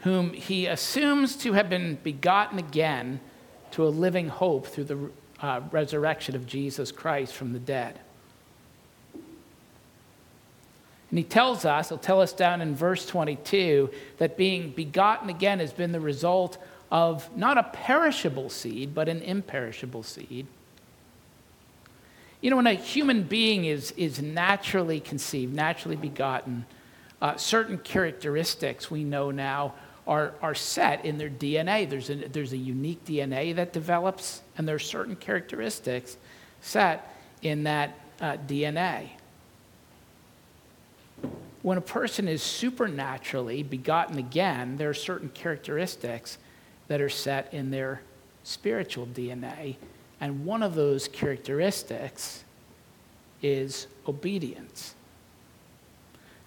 whom 0.00 0.32
he 0.32 0.66
assumes 0.66 1.36
to 1.36 1.52
have 1.52 1.70
been 1.70 1.96
begotten 2.02 2.58
again 2.58 3.20
to 3.70 3.86
a 3.86 3.90
living 3.90 4.26
hope 4.26 4.66
through 4.66 4.84
the 4.86 5.10
uh, 5.40 5.60
resurrection 5.70 6.34
of 6.34 6.44
Jesus 6.44 6.90
Christ 6.90 7.34
from 7.34 7.52
the 7.52 7.60
dead. 7.60 8.00
And 11.12 11.18
he 11.18 11.24
tells 11.24 11.66
us, 11.66 11.90
he'll 11.90 11.98
tell 11.98 12.22
us 12.22 12.32
down 12.32 12.62
in 12.62 12.74
verse 12.74 13.04
22, 13.04 13.90
that 14.16 14.38
being 14.38 14.70
begotten 14.70 15.28
again 15.28 15.58
has 15.58 15.70
been 15.70 15.92
the 15.92 16.00
result 16.00 16.56
of 16.90 17.28
not 17.36 17.58
a 17.58 17.64
perishable 17.64 18.48
seed, 18.48 18.94
but 18.94 19.10
an 19.10 19.20
imperishable 19.20 20.04
seed. 20.04 20.46
You 22.40 22.48
know, 22.48 22.56
when 22.56 22.66
a 22.66 22.72
human 22.72 23.24
being 23.24 23.66
is, 23.66 23.90
is 23.98 24.22
naturally 24.22 25.00
conceived, 25.00 25.52
naturally 25.52 25.96
begotten, 25.96 26.64
uh, 27.20 27.36
certain 27.36 27.76
characteristics 27.76 28.90
we 28.90 29.04
know 29.04 29.30
now 29.30 29.74
are, 30.06 30.32
are 30.40 30.54
set 30.54 31.04
in 31.04 31.18
their 31.18 31.28
DNA. 31.28 31.88
There's 31.90 32.08
a, 32.08 32.14
there's 32.14 32.54
a 32.54 32.56
unique 32.56 33.04
DNA 33.04 33.54
that 33.56 33.74
develops, 33.74 34.40
and 34.56 34.66
there 34.66 34.76
are 34.76 34.78
certain 34.78 35.16
characteristics 35.16 36.16
set 36.62 37.14
in 37.42 37.64
that 37.64 37.98
uh, 38.18 38.38
DNA 38.48 39.10
when 41.62 41.78
a 41.78 41.82
person 41.82 42.28
is 42.28 42.42
supernaturally 42.42 43.62
begotten 43.62 44.18
again, 44.18 44.76
there 44.76 44.90
are 44.90 44.94
certain 44.94 45.28
characteristics 45.28 46.38
that 46.88 47.00
are 47.00 47.08
set 47.08 47.52
in 47.54 47.70
their 47.70 48.02
spiritual 48.42 49.06
DNA. 49.06 49.76
And 50.20 50.44
one 50.44 50.62
of 50.62 50.74
those 50.74 51.08
characteristics 51.08 52.44
is 53.42 53.86
obedience. 54.06 54.94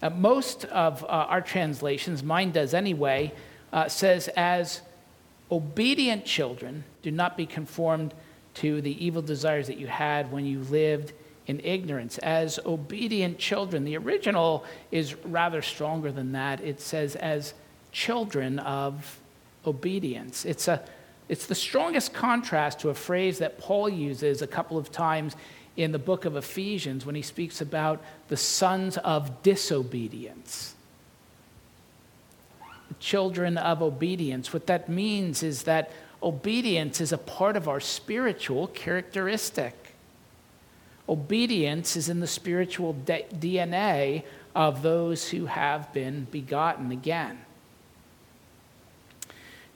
Uh, 0.01 0.09
most 0.09 0.65
of 0.65 1.03
uh, 1.03 1.07
our 1.07 1.41
translations, 1.41 2.21
mine 2.21 2.51
does 2.51 2.73
anyway, 2.73 3.33
uh, 3.71 3.87
says, 3.87 4.27
as 4.35 4.81
obedient 5.51 6.25
children, 6.25 6.83
do 7.01 7.11
not 7.11 7.37
be 7.37 7.45
conformed 7.45 8.13
to 8.55 8.81
the 8.81 9.05
evil 9.05 9.21
desires 9.21 9.67
that 9.67 9.77
you 9.77 9.87
had 9.87 10.31
when 10.31 10.45
you 10.45 10.59
lived 10.59 11.13
in 11.47 11.59
ignorance, 11.59 12.17
as 12.19 12.59
obedient 12.65 13.37
children. 13.37 13.83
The 13.83 13.97
original 13.97 14.65
is 14.91 15.15
rather 15.23 15.61
stronger 15.61 16.11
than 16.11 16.31
that. 16.31 16.61
It 16.61 16.81
says, 16.81 17.15
as 17.15 17.53
children 17.91 18.59
of 18.59 19.19
obedience. 19.65 20.45
It's, 20.45 20.67
a, 20.67 20.83
it's 21.29 21.45
the 21.45 21.55
strongest 21.55 22.13
contrast 22.13 22.79
to 22.79 22.89
a 22.89 22.93
phrase 22.93 23.39
that 23.39 23.57
Paul 23.57 23.89
uses 23.89 24.41
a 24.41 24.47
couple 24.47 24.77
of 24.77 24.91
times 24.91 25.35
in 25.77 25.91
the 25.91 25.99
book 25.99 26.25
of 26.25 26.35
Ephesians 26.35 27.05
when 27.05 27.15
he 27.15 27.21
speaks 27.21 27.61
about 27.61 28.01
the 28.27 28.37
sons 28.37 28.97
of 28.97 29.43
disobedience. 29.43 30.75
Children 32.99 33.57
of 33.57 33.81
obedience. 33.81 34.53
What 34.53 34.67
that 34.67 34.87
means 34.87 35.43
is 35.43 35.63
that 35.63 35.91
obedience 36.23 37.01
is 37.01 37.11
a 37.11 37.17
part 37.17 37.57
of 37.57 37.67
our 37.67 37.79
spiritual 37.79 38.67
characteristic. 38.67 39.84
Obedience 41.07 41.95
is 41.95 42.09
in 42.09 42.19
the 42.19 42.27
spiritual 42.27 42.95
DNA 43.05 44.23
of 44.55 44.81
those 44.81 45.29
who 45.29 45.45
have 45.45 45.93
been 45.93 46.25
begotten 46.31 46.91
again. 46.91 47.39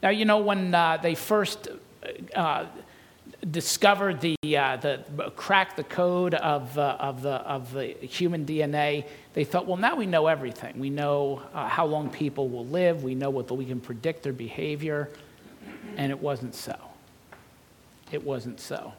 Now, 0.02 0.08
you 0.08 0.24
know, 0.24 0.38
when 0.38 0.74
uh, 0.74 0.96
they 0.96 1.14
first 1.14 1.68
uh, 2.34 2.66
discovered 3.48 4.20
the, 4.20 4.36
uh, 4.56 4.76
the 4.78 5.04
cracked 5.36 5.76
the 5.76 5.84
code 5.84 6.34
of, 6.34 6.76
uh, 6.76 6.96
of, 6.98 7.22
the, 7.22 7.30
of 7.30 7.72
the 7.74 7.88
human 8.00 8.44
DNA, 8.44 9.06
they 9.34 9.44
thought, 9.44 9.66
well, 9.66 9.76
now 9.76 9.94
we 9.94 10.06
know 10.06 10.26
everything. 10.26 10.78
We 10.80 10.90
know 10.90 11.42
uh, 11.54 11.68
how 11.68 11.86
long 11.86 12.10
people 12.10 12.48
will 12.48 12.66
live, 12.66 13.04
we 13.04 13.14
know 13.14 13.30
what 13.30 13.50
we 13.50 13.66
can 13.66 13.80
predict 13.80 14.24
their 14.24 14.32
behavior, 14.32 15.10
and 15.96 16.10
it 16.10 16.18
wasn't 16.18 16.54
so. 16.54 16.76
It 18.10 18.24
wasn't 18.24 18.58
so 18.58 18.94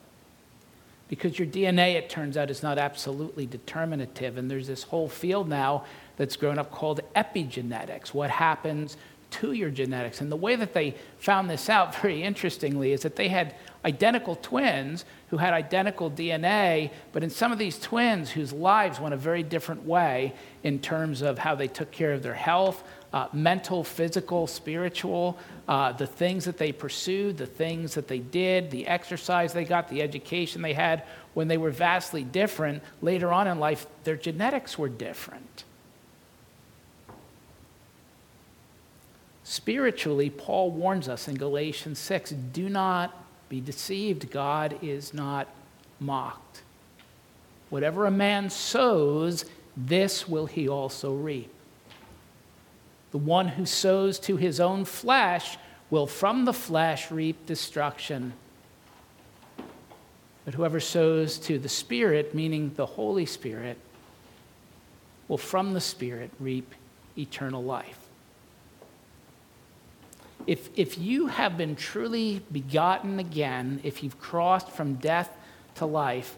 because 1.11 1.37
your 1.37 1.47
DNA, 1.47 1.95
it 1.95 2.09
turns 2.09 2.37
out, 2.37 2.49
is 2.49 2.63
not 2.63 2.77
absolutely 2.77 3.45
determinative. 3.45 4.37
And 4.37 4.49
there's 4.49 4.67
this 4.67 4.83
whole 4.83 5.09
field 5.09 5.49
now 5.49 5.83
that's 6.15 6.37
grown 6.37 6.57
up 6.57 6.71
called 6.71 7.01
epigenetics 7.17 8.13
what 8.13 8.29
happens 8.29 8.95
to 9.31 9.51
your 9.51 9.69
genetics. 9.69 10.21
And 10.21 10.31
the 10.31 10.37
way 10.37 10.55
that 10.55 10.73
they 10.73 10.95
found 11.17 11.49
this 11.49 11.69
out, 11.69 11.93
very 12.01 12.23
interestingly, 12.23 12.93
is 12.93 13.01
that 13.01 13.17
they 13.17 13.27
had 13.27 13.55
identical 13.83 14.37
twins 14.37 15.03
who 15.31 15.35
had 15.35 15.53
identical 15.53 16.09
DNA, 16.09 16.91
but 17.11 17.25
in 17.25 17.29
some 17.29 17.51
of 17.51 17.57
these 17.57 17.77
twins 17.77 18.31
whose 18.31 18.53
lives 18.53 18.97
went 18.97 19.13
a 19.13 19.17
very 19.17 19.43
different 19.43 19.85
way 19.85 20.33
in 20.63 20.79
terms 20.79 21.21
of 21.21 21.39
how 21.39 21.55
they 21.55 21.67
took 21.67 21.91
care 21.91 22.13
of 22.13 22.23
their 22.23 22.35
health, 22.35 22.85
uh, 23.13 23.27
mental, 23.33 23.83
physical, 23.83 24.47
spiritual, 24.47 25.37
uh, 25.67 25.91
the 25.91 26.07
things 26.07 26.45
that 26.45 26.57
they 26.57 26.71
pursued, 26.71 27.37
the 27.37 27.45
things 27.45 27.93
that 27.95 28.07
they 28.07 28.19
did, 28.19 28.71
the 28.71 28.87
exercise 28.87 29.53
they 29.53 29.65
got, 29.65 29.89
the 29.89 30.01
education 30.01 30.61
they 30.61 30.73
had, 30.73 31.03
when 31.33 31.47
they 31.47 31.57
were 31.57 31.71
vastly 31.71 32.23
different, 32.23 32.81
later 33.01 33.31
on 33.31 33.47
in 33.47 33.59
life, 33.59 33.85
their 34.03 34.15
genetics 34.15 34.77
were 34.77 34.89
different. 34.89 35.65
Spiritually, 39.43 40.29
Paul 40.29 40.71
warns 40.71 41.09
us 41.09 41.27
in 41.27 41.35
Galatians 41.35 41.99
6 41.99 42.31
do 42.31 42.69
not 42.69 43.13
be 43.49 43.59
deceived. 43.59 44.31
God 44.31 44.79
is 44.81 45.13
not 45.13 45.49
mocked. 45.99 46.61
Whatever 47.69 48.05
a 48.05 48.11
man 48.11 48.49
sows, 48.49 49.43
this 49.75 50.27
will 50.27 50.45
he 50.45 50.69
also 50.69 51.13
reap. 51.13 51.49
The 53.11 53.17
one 53.17 53.49
who 53.49 53.65
sows 53.65 54.19
to 54.19 54.37
his 54.37 54.59
own 54.59 54.85
flesh 54.85 55.57
will 55.89 56.07
from 56.07 56.45
the 56.45 56.53
flesh 56.53 57.11
reap 57.11 57.45
destruction. 57.45 58.33
But 60.45 60.53
whoever 60.53 60.79
sows 60.79 61.37
to 61.39 61.59
the 61.59 61.69
Spirit, 61.69 62.33
meaning 62.33 62.71
the 62.75 62.85
Holy 62.85 63.25
Spirit, 63.25 63.77
will 65.27 65.37
from 65.37 65.73
the 65.73 65.81
Spirit 65.81 66.31
reap 66.39 66.73
eternal 67.17 67.63
life. 67.63 67.99
If, 70.47 70.69
if 70.75 70.97
you 70.97 71.27
have 71.27 71.57
been 71.57 71.75
truly 71.75 72.41
begotten 72.51 73.19
again, 73.19 73.79
if 73.83 74.01
you've 74.01 74.19
crossed 74.19 74.69
from 74.69 74.95
death 74.95 75.29
to 75.75 75.85
life, 75.85 76.35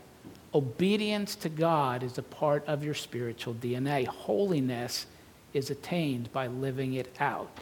obedience 0.53 1.35
to 1.35 1.49
God 1.49 2.03
is 2.03 2.17
a 2.17 2.23
part 2.23 2.65
of 2.67 2.83
your 2.83 2.93
spiritual 2.93 3.53
DNA. 3.53 4.05
Holiness 4.05 5.05
is 5.53 5.69
attained 5.69 6.31
by 6.31 6.47
living 6.47 6.93
it 6.93 7.15
out. 7.19 7.59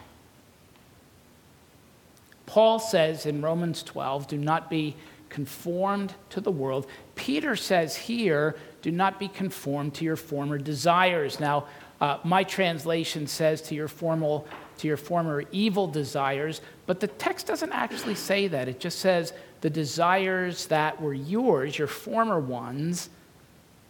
Paul 2.46 2.78
says 2.78 3.26
in 3.26 3.40
Romans 3.40 3.82
12, 3.82 4.28
do 4.28 4.36
not 4.36 4.68
be 4.68 4.96
conformed 5.28 6.14
to 6.30 6.40
the 6.40 6.50
world. 6.50 6.86
Peter 7.14 7.56
says 7.56 7.96
here, 7.96 8.54
do 8.82 8.90
not 8.90 9.18
be 9.18 9.28
conformed 9.28 9.94
to 9.94 10.04
your 10.04 10.16
former 10.16 10.58
desires. 10.58 11.40
Now, 11.40 11.66
uh, 12.00 12.18
my 12.24 12.44
translation 12.44 13.26
says 13.26 13.62
to 13.62 13.74
your 13.74 13.88
formal 13.88 14.46
to 14.78 14.88
your 14.88 14.96
former 14.96 15.44
evil 15.52 15.86
desires, 15.86 16.60
but 16.86 16.98
the 16.98 17.06
text 17.06 17.46
doesn't 17.46 17.70
actually 17.72 18.16
say 18.16 18.48
that. 18.48 18.68
It 18.68 18.80
just 18.80 18.98
says 18.98 19.32
the 19.60 19.70
desires 19.70 20.66
that 20.66 21.00
were 21.00 21.14
yours, 21.14 21.78
your 21.78 21.86
former 21.86 22.40
ones, 22.40 23.08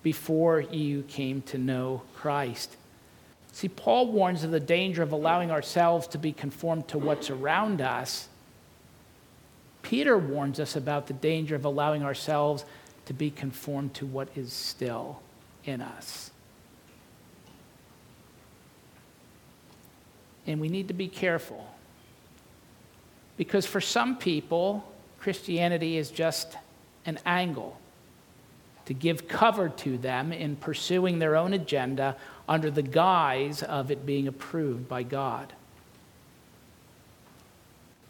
before 0.03 0.61
you 0.61 1.03
came 1.05 1.41
to 1.43 1.57
know 1.57 2.03
Christ. 2.15 2.77
See, 3.53 3.69
Paul 3.69 4.11
warns 4.11 4.45
of 4.45 4.51
the 4.51 4.61
danger 4.61 5.03
of 5.03 5.13
allowing 5.13 5.51
ourselves 5.51 6.07
to 6.09 6.19
be 6.19 6.33
conformed 6.33 6.89
to 6.89 6.99
what's 6.99 7.29
around 7.29 7.83
us. 7.83 8.29
Peter 9.83 10.17
warns 10.17 10.59
us 10.59 10.75
about 10.75 11.07
the 11.07 11.13
danger 11.13 11.55
of 11.55 11.65
allowing 11.65 12.03
ourselves 12.03 12.65
to 13.07 13.13
be 13.13 13.31
conformed 13.31 13.93
to 13.95 14.07
what 14.07 14.29
is 14.35 14.53
still 14.53 15.21
in 15.65 15.83
us. 15.83 16.31
And 20.47 20.61
we 20.61 20.69
need 20.69 20.89
to 20.89 20.95
be 20.95 21.09
careful. 21.09 21.67
Because 23.37 23.67
for 23.67 23.81
some 23.81 24.17
people, 24.17 24.85
Christianity 25.21 25.99
is 25.99 26.11
just 26.11 26.57
an 27.05 27.19
angle 27.27 27.79
to 28.87 28.95
give 28.95 29.29
cover 29.29 29.69
to 29.69 29.99
them 29.99 30.33
in 30.33 30.57
pursuing 30.57 31.19
their 31.19 31.37
own 31.37 31.53
agenda 31.53 32.17
under 32.49 32.71
the 32.71 32.83
guise 32.83 33.63
of 33.63 33.91
it 33.91 34.05
being 34.05 34.29
approved 34.29 34.89
by 34.89 35.03
God. 35.03 35.53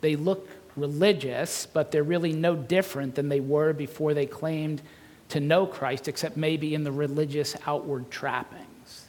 They 0.01 0.17
look 0.17 0.49
religious, 0.77 1.67
but 1.67 1.93
they're 1.93 2.03
really 2.03 2.33
no 2.33 2.57
different 2.57 3.15
than 3.15 3.29
they 3.29 3.41
were 3.41 3.73
before 3.73 4.15
they 4.15 4.27
claimed 4.27 4.83
to 5.29 5.41
know 5.41 5.67
Christ, 5.67 6.09
except 6.09 6.37
maybe 6.37 6.75
in 6.75 6.85
the 6.85 6.93
religious 6.93 7.57
outward 7.67 8.11
trappings. 8.11 9.07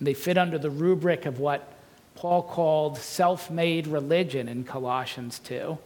They 0.00 0.14
fit 0.14 0.36
under 0.36 0.58
the 0.58 0.70
rubric 0.70 1.26
of 1.26 1.38
what 1.38 1.72
Paul 2.14 2.42
called 2.42 2.98
self 2.98 3.50
made 3.50 3.86
religion 3.86 4.48
in 4.48 4.64
Colossians 4.64 5.38
2. 5.40 5.78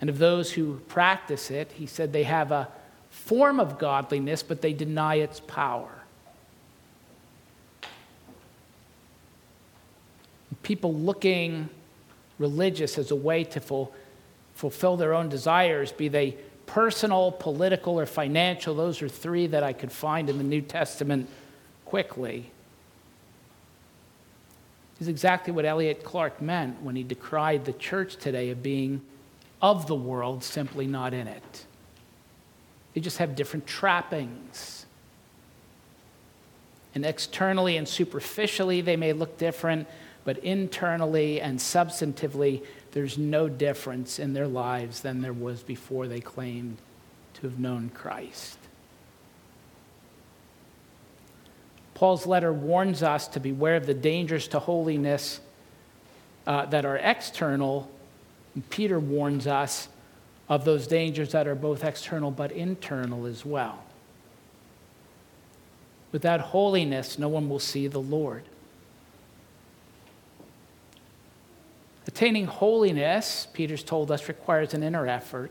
And 0.00 0.08
of 0.08 0.18
those 0.18 0.52
who 0.52 0.80
practice 0.88 1.50
it, 1.50 1.72
he 1.72 1.86
said 1.86 2.12
they 2.12 2.22
have 2.24 2.52
a 2.52 2.68
form 3.18 3.60
of 3.60 3.78
godliness, 3.78 4.42
but 4.42 4.62
they 4.62 4.72
deny 4.72 5.16
its 5.16 5.40
power. 5.40 5.98
people 10.68 10.92
looking 10.92 11.66
religious 12.38 12.98
as 12.98 13.10
a 13.10 13.16
way 13.16 13.42
to 13.42 13.58
ful- 13.58 13.90
fulfill 14.54 14.98
their 14.98 15.14
own 15.14 15.30
desires, 15.30 15.92
be 15.92 16.08
they 16.08 16.36
personal, 16.66 17.32
political, 17.32 17.98
or 17.98 18.04
financial. 18.04 18.74
Those 18.74 19.00
are 19.00 19.08
three 19.08 19.46
that 19.46 19.62
I 19.62 19.72
could 19.72 19.90
find 19.90 20.28
in 20.28 20.36
the 20.36 20.44
New 20.44 20.60
Testament 20.60 21.26
quickly. 21.86 22.50
Is 25.00 25.08
exactly 25.08 25.54
what 25.54 25.64
Elliot 25.64 26.04
Clark 26.04 26.42
meant 26.42 26.82
when 26.82 26.96
he 26.96 27.02
decried 27.02 27.64
the 27.64 27.72
church 27.72 28.16
today 28.16 28.50
of 28.50 28.62
being 28.62 29.00
of 29.62 29.86
the 29.86 29.94
world, 29.94 30.44
simply 30.44 30.86
not 30.86 31.14
in 31.14 31.28
it. 31.28 31.64
They 32.98 33.02
just 33.02 33.18
have 33.18 33.36
different 33.36 33.64
trappings. 33.64 34.84
And 36.96 37.06
externally 37.06 37.76
and 37.76 37.86
superficially, 37.86 38.80
they 38.80 38.96
may 38.96 39.12
look 39.12 39.38
different, 39.38 39.86
but 40.24 40.38
internally 40.38 41.40
and 41.40 41.60
substantively, 41.60 42.64
there's 42.90 43.16
no 43.16 43.48
difference 43.48 44.18
in 44.18 44.32
their 44.32 44.48
lives 44.48 44.98
than 44.98 45.20
there 45.20 45.32
was 45.32 45.62
before 45.62 46.08
they 46.08 46.18
claimed 46.18 46.78
to 47.34 47.42
have 47.42 47.60
known 47.60 47.92
Christ. 47.94 48.58
Paul's 51.94 52.26
letter 52.26 52.52
warns 52.52 53.04
us 53.04 53.28
to 53.28 53.38
beware 53.38 53.76
of 53.76 53.86
the 53.86 53.94
dangers 53.94 54.48
to 54.48 54.58
holiness 54.58 55.38
uh, 56.48 56.66
that 56.66 56.84
are 56.84 56.96
external. 56.96 57.88
And 58.56 58.68
Peter 58.70 58.98
warns 58.98 59.46
us 59.46 59.88
of 60.48 60.64
those 60.64 60.86
dangers 60.86 61.32
that 61.32 61.46
are 61.46 61.54
both 61.54 61.84
external 61.84 62.30
but 62.30 62.52
internal 62.52 63.26
as 63.26 63.44
well. 63.44 63.84
Without 66.10 66.40
holiness, 66.40 67.18
no 67.18 67.28
one 67.28 67.48
will 67.48 67.58
see 67.58 67.86
the 67.86 68.00
Lord. 68.00 68.44
Attaining 72.06 72.46
holiness, 72.46 73.46
Peter's 73.52 73.82
told 73.82 74.10
us, 74.10 74.28
requires 74.28 74.72
an 74.72 74.82
inner 74.82 75.06
effort. 75.06 75.50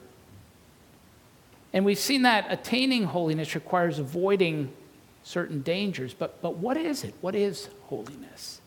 And 1.72 1.86
we've 1.86 2.00
seen 2.00 2.24
that 2.24 2.48
attaining 2.50 3.04
holiness 3.04 3.54
requires 3.54 4.00
avoiding 4.00 4.74
certain 5.24 5.62
dangers. 5.62 6.16
But, 6.16 6.42
but 6.42 6.58
what 6.58 6.76
is 6.76 7.04
it? 7.04 7.14
What 7.22 7.36
is 7.36 7.70
holiness? 7.84 8.60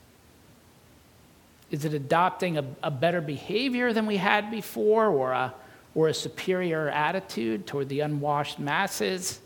Is 1.72 1.84
it 1.84 1.92
adopting 1.92 2.58
a, 2.58 2.64
a 2.82 2.90
better 2.90 3.20
behavior 3.20 3.92
than 3.92 4.06
we 4.06 4.18
had 4.18 4.50
before 4.50 5.06
or 5.06 5.32
a, 5.32 5.52
or 5.94 6.08
a 6.08 6.14
superior 6.14 6.88
attitude 6.88 7.66
toward 7.66 7.88
the 7.88 8.00
unwashed 8.00 8.58
masses? 8.58 9.40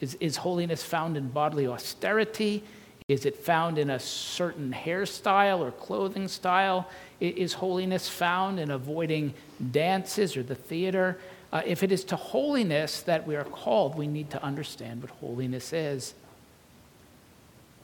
Is, 0.00 0.14
is 0.20 0.36
holiness 0.36 0.82
found 0.82 1.16
in 1.16 1.28
bodily 1.28 1.66
austerity? 1.66 2.62
Is 3.08 3.26
it 3.26 3.36
found 3.36 3.76
in 3.76 3.90
a 3.90 3.98
certain 3.98 4.72
hairstyle 4.72 5.58
or 5.58 5.70
clothing 5.72 6.26
style? 6.26 6.88
Is 7.20 7.52
holiness 7.52 8.08
found 8.08 8.58
in 8.58 8.70
avoiding 8.70 9.34
dances 9.72 10.36
or 10.36 10.42
the 10.42 10.54
theater? 10.54 11.18
Uh, 11.52 11.62
if 11.66 11.82
it 11.82 11.92
is 11.92 12.02
to 12.04 12.16
holiness 12.16 13.02
that 13.02 13.26
we 13.26 13.36
are 13.36 13.44
called, 13.44 13.96
we 13.96 14.06
need 14.06 14.30
to 14.30 14.42
understand 14.42 15.02
what 15.02 15.10
holiness 15.10 15.72
is. 15.72 16.14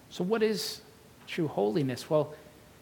So, 0.09 0.25
what 0.25 0.42
is 0.42 0.81
true 1.27 1.46
holiness? 1.46 2.11
Well, 2.11 2.35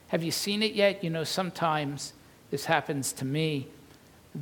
have 0.08 0.22
you 0.22 0.30
seen 0.30 0.62
it 0.62 0.72
yet? 0.72 1.04
You 1.04 1.10
know, 1.10 1.24
sometimes 1.24 2.12
this 2.50 2.64
happens 2.64 3.12
to 3.14 3.24
me 3.24 3.66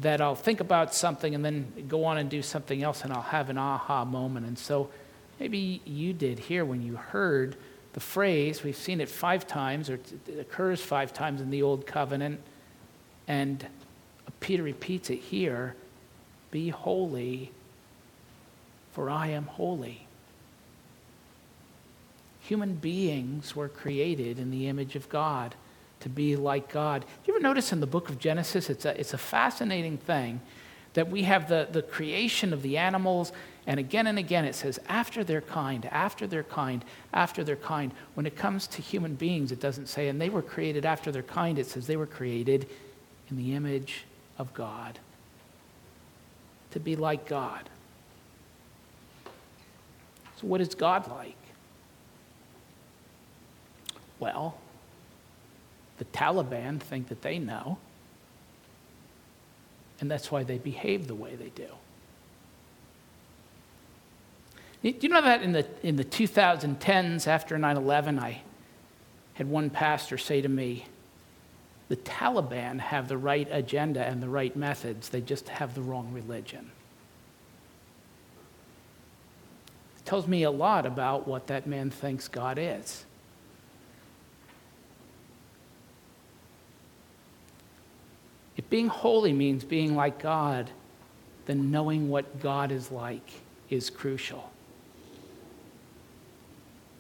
that 0.01 0.21
I'll 0.21 0.35
think 0.35 0.61
about 0.61 0.95
something 0.95 1.35
and 1.35 1.45
then 1.45 1.87
go 1.89 2.05
on 2.05 2.19
and 2.19 2.29
do 2.29 2.43
something 2.43 2.83
else, 2.83 3.03
and 3.03 3.13
I'll 3.13 3.23
have 3.23 3.51
an 3.51 3.59
aha 3.59 4.05
moment. 4.05 4.47
And 4.47 4.59
so, 4.59 4.91
maybe 5.41 5.81
you 5.85 6.13
did 6.13 6.39
here 6.39 6.65
when 6.65 6.83
you 6.83 6.97
heard 6.97 7.57
the 7.93 8.01
phrase, 8.01 8.63
we've 8.63 8.77
seen 8.77 9.01
it 9.01 9.09
five 9.09 9.47
times, 9.47 9.89
or 9.89 9.95
it 9.95 10.39
occurs 10.39 10.83
five 10.83 11.15
times 11.15 11.41
in 11.41 11.51
the 11.51 11.63
Old 11.63 11.87
Covenant, 11.87 12.41
and 13.27 13.67
Peter 14.41 14.63
repeats 14.63 15.09
it 15.09 15.19
here 15.19 15.75
Be 16.51 16.69
holy, 16.69 17.53
for 18.93 19.09
I 19.09 19.29
am 19.29 19.45
holy. 19.47 20.07
Human 22.41 22.75
beings 22.75 23.57
were 23.57 23.69
created 23.69 24.39
in 24.39 24.51
the 24.51 24.69
image 24.69 24.95
of 24.95 25.09
God 25.09 25.55
to 26.01 26.09
be 26.09 26.37
like 26.37 26.71
God. 26.73 27.03
Do 27.03 27.07
you 27.27 27.35
ever 27.35 27.43
notice 27.43 27.73
in 27.73 27.81
the 27.81 27.87
book 27.87 28.09
of 28.09 28.19
Genesis, 28.19 28.71
it's 28.71 28.85
a, 28.85 28.99
it's 28.99 29.15
a 29.15 29.19
fascinating 29.19 29.99
thing 29.99 30.41
that 30.95 31.11
we 31.11 31.23
have 31.25 31.49
the, 31.49 31.69
the 31.71 31.83
creation 31.83 32.53
of 32.53 32.63
the 32.63 32.79
animals 32.79 33.33
and 33.67 33.81
again 33.81 34.07
and 34.07 34.19
again, 34.19 34.45
it 34.45 34.55
says, 34.55 34.79
after 34.89 35.25
their 35.25 35.41
kind, 35.41 35.87
after 35.87 36.27
their 36.27 36.45
kind, 36.45 36.85
after 37.13 37.43
their 37.43 37.57
kind. 37.57 37.93
When 38.15 38.25
it 38.25 38.37
comes 38.37 38.69
to 38.69 38.83
human 38.83 39.17
beings, 39.17 39.51
it 39.51 39.61
doesn't 39.61 39.89
say, 39.89 40.09
and 40.09 40.21
they 40.21 40.29
were 40.29 40.43
created 40.43 40.87
after 40.87 41.11
their 41.11 41.25
kind. 41.25 41.59
It 41.59 41.67
says 41.67 41.87
they 41.87 41.97
were 41.97 42.07
created 42.07 42.69
in 43.29 43.37
the 43.37 43.55
image 43.55 44.05
of 44.39 44.55
God, 44.55 45.01
to 46.71 46.79
be 46.79 46.95
like 46.95 47.27
God. 47.27 47.69
So, 50.37 50.47
what 50.47 50.61
is 50.61 50.75
God 50.75 51.09
like? 51.09 51.35
Well, 54.21 54.59
the 55.99 56.05
Taliban 56.07 56.81
think 56.81 57.09
that 57.09 57.23
they 57.23 57.39
know, 57.39 57.79
and 60.01 60.11
that's 60.11 60.31
why 60.31 60.43
they 60.43 60.59
behave 60.59 61.07
the 61.07 61.15
way 61.15 61.35
they 61.35 61.49
do. 61.51 61.69
Do 64.83 64.95
you 65.01 65.09
know 65.09 65.23
that 65.23 65.43
in 65.43 65.53
the, 65.53 65.67
in 65.83 65.97
the 65.97 66.05
2010s 66.05 67.27
after 67.27 67.59
9 67.59 67.77
11, 67.77 68.19
I 68.19 68.43
had 69.35 69.49
one 69.49 69.71
pastor 69.71 70.17
say 70.19 70.41
to 70.41 70.49
me, 70.49 70.87
the 71.89 71.97
Taliban 71.97 72.81
have 72.81 73.09
the 73.09 73.17
right 73.17 73.49
agenda 73.51 74.05
and 74.05 74.23
the 74.23 74.29
right 74.29 74.55
methods, 74.57 75.09
they 75.09 75.21
just 75.21 75.49
have 75.49 75.75
the 75.75 75.83
wrong 75.83 76.13
religion. 76.13 76.71
It 79.99 80.05
tells 80.05 80.27
me 80.27 80.43
a 80.43 80.51
lot 80.51 80.85
about 80.85 81.27
what 81.27 81.47
that 81.47 81.67
man 81.67 81.91
thinks 81.91 82.29
God 82.29 82.59
is. 82.59 83.05
Being 88.71 88.89
holy 88.89 89.33
means 89.33 89.65
being 89.65 89.95
like 89.95 90.19
God, 90.19 90.71
then 91.47 91.71
knowing 91.71 92.09
what 92.09 92.41
God 92.41 92.73
is 92.73 92.91
like 92.91 93.31
is 93.71 93.91
crucial. 93.91 94.51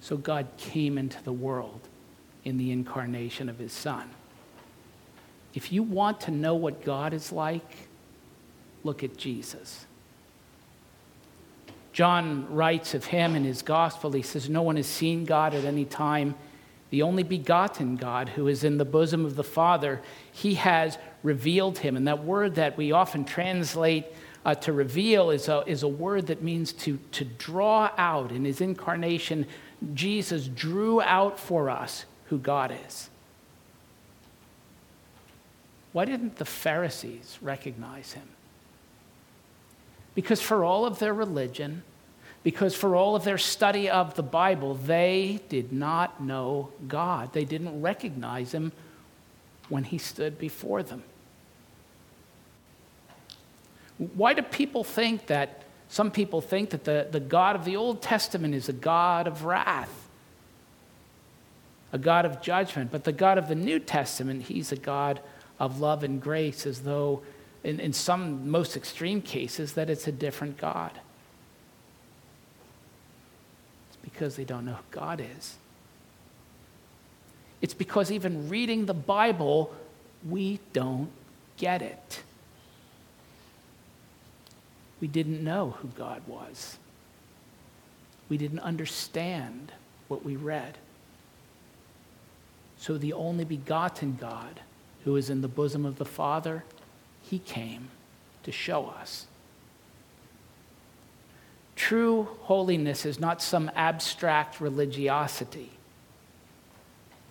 So 0.00 0.16
God 0.16 0.46
came 0.56 0.98
into 0.98 1.22
the 1.24 1.32
world 1.32 1.80
in 2.44 2.58
the 2.58 2.70
incarnation 2.70 3.48
of 3.48 3.58
his 3.58 3.72
Son. 3.72 4.08
If 5.52 5.72
you 5.72 5.82
want 5.82 6.20
to 6.22 6.30
know 6.30 6.54
what 6.54 6.84
God 6.84 7.12
is 7.12 7.32
like, 7.32 7.88
look 8.84 9.02
at 9.02 9.16
Jesus. 9.16 9.86
John 11.92 12.46
writes 12.54 12.94
of 12.94 13.06
him 13.06 13.34
in 13.34 13.42
his 13.42 13.62
gospel, 13.62 14.12
he 14.12 14.22
says, 14.22 14.50
No 14.50 14.62
one 14.62 14.76
has 14.76 14.86
seen 14.86 15.24
God 15.24 15.54
at 15.54 15.64
any 15.64 15.86
time. 15.86 16.34
The 16.90 17.02
only 17.02 17.22
begotten 17.22 17.96
God 17.96 18.28
who 18.28 18.46
is 18.48 18.62
in 18.62 18.78
the 18.78 18.84
bosom 18.84 19.24
of 19.24 19.34
the 19.34 19.42
Father, 19.42 20.02
he 20.30 20.54
has 20.54 20.98
revealed 21.26 21.78
him. 21.78 21.96
And 21.96 22.06
that 22.06 22.22
word 22.24 22.54
that 22.54 22.76
we 22.76 22.92
often 22.92 23.24
translate 23.24 24.06
uh, 24.44 24.54
to 24.54 24.72
reveal 24.72 25.30
is 25.30 25.48
a, 25.48 25.64
is 25.66 25.82
a 25.82 25.88
word 25.88 26.28
that 26.28 26.40
means 26.40 26.72
to, 26.72 26.98
to 27.12 27.24
draw 27.24 27.90
out. 27.98 28.30
In 28.30 28.44
his 28.44 28.60
incarnation, 28.60 29.46
Jesus 29.92 30.46
drew 30.46 31.02
out 31.02 31.38
for 31.38 31.68
us 31.68 32.04
who 32.26 32.38
God 32.38 32.72
is. 32.86 33.10
Why 35.92 36.04
didn't 36.04 36.36
the 36.36 36.44
Pharisees 36.44 37.38
recognize 37.42 38.12
him? 38.12 38.28
Because 40.14 40.40
for 40.40 40.64
all 40.64 40.86
of 40.86 41.00
their 41.00 41.12
religion, 41.12 41.82
because 42.44 42.76
for 42.76 42.94
all 42.94 43.16
of 43.16 43.24
their 43.24 43.38
study 43.38 43.90
of 43.90 44.14
the 44.14 44.22
Bible, 44.22 44.74
they 44.74 45.40
did 45.48 45.72
not 45.72 46.22
know 46.22 46.70
God. 46.86 47.32
They 47.32 47.44
didn't 47.44 47.82
recognize 47.82 48.52
him 48.52 48.70
when 49.68 49.82
he 49.82 49.98
stood 49.98 50.38
before 50.38 50.84
them. 50.84 51.02
Why 53.98 54.34
do 54.34 54.42
people 54.42 54.84
think 54.84 55.26
that 55.26 55.62
some 55.88 56.10
people 56.10 56.40
think 56.40 56.70
that 56.70 56.84
the, 56.84 57.08
the 57.10 57.20
God 57.20 57.56
of 57.56 57.64
the 57.64 57.76
Old 57.76 58.02
Testament 58.02 58.54
is 58.54 58.68
a 58.68 58.72
God 58.72 59.26
of 59.26 59.44
wrath, 59.44 60.08
a 61.92 61.98
God 61.98 62.26
of 62.26 62.42
judgment, 62.42 62.90
but 62.90 63.04
the 63.04 63.12
God 63.12 63.38
of 63.38 63.48
the 63.48 63.54
New 63.54 63.78
Testament, 63.78 64.44
he's 64.44 64.72
a 64.72 64.76
God 64.76 65.20
of 65.58 65.80
love 65.80 66.02
and 66.02 66.20
grace, 66.20 66.66
as 66.66 66.80
though, 66.80 67.22
in, 67.64 67.80
in 67.80 67.92
some 67.92 68.50
most 68.50 68.76
extreme 68.76 69.22
cases, 69.22 69.72
that 69.74 69.88
it's 69.88 70.06
a 70.06 70.12
different 70.12 70.58
God. 70.58 70.92
It's 73.88 73.98
because 74.02 74.36
they 74.36 74.44
don't 74.44 74.66
know 74.66 74.74
who 74.74 74.84
God 74.90 75.24
is. 75.38 75.56
It's 77.62 77.74
because 77.74 78.10
even 78.10 78.50
reading 78.50 78.84
the 78.84 78.94
Bible, 78.94 79.74
we 80.28 80.60
don't 80.72 81.10
get 81.56 81.80
it 81.80 82.22
we 85.00 85.08
didn't 85.08 85.42
know 85.42 85.76
who 85.78 85.88
God 85.88 86.22
was. 86.26 86.78
We 88.28 88.38
didn't 88.38 88.60
understand 88.60 89.72
what 90.08 90.24
we 90.24 90.36
read. 90.36 90.78
So 92.78 92.98
the 92.98 93.12
only 93.12 93.44
begotten 93.44 94.16
God, 94.20 94.60
who 95.04 95.16
is 95.16 95.30
in 95.30 95.40
the 95.40 95.48
bosom 95.48 95.86
of 95.86 95.96
the 95.96 96.04
Father, 96.04 96.64
he 97.22 97.38
came 97.38 97.88
to 98.42 98.52
show 98.52 98.86
us. 98.86 99.26
True 101.74 102.28
holiness 102.42 103.04
is 103.04 103.20
not 103.20 103.42
some 103.42 103.70
abstract 103.74 104.60
religiosity. 104.60 105.70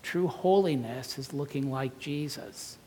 True 0.03 0.27
holiness 0.27 1.17
is 1.17 1.33
looking 1.33 1.71
like 1.71 1.97
Jesus. 1.99 2.77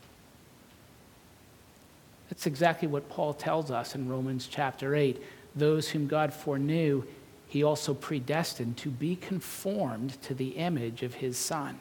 That's 2.39 2.47
exactly 2.47 2.87
what 2.87 3.09
Paul 3.09 3.33
tells 3.33 3.69
us 3.69 3.95
in 3.95 4.07
Romans 4.07 4.47
chapter 4.49 4.95
8. 4.95 5.21
Those 5.57 5.89
whom 5.89 6.07
God 6.07 6.33
foreknew, 6.33 7.03
he 7.49 7.63
also 7.63 7.93
predestined 7.93 8.77
to 8.77 8.87
be 8.87 9.17
conformed 9.17 10.21
to 10.21 10.33
the 10.33 10.51
image 10.51 11.03
of 11.03 11.15
his 11.15 11.37
Son. 11.37 11.79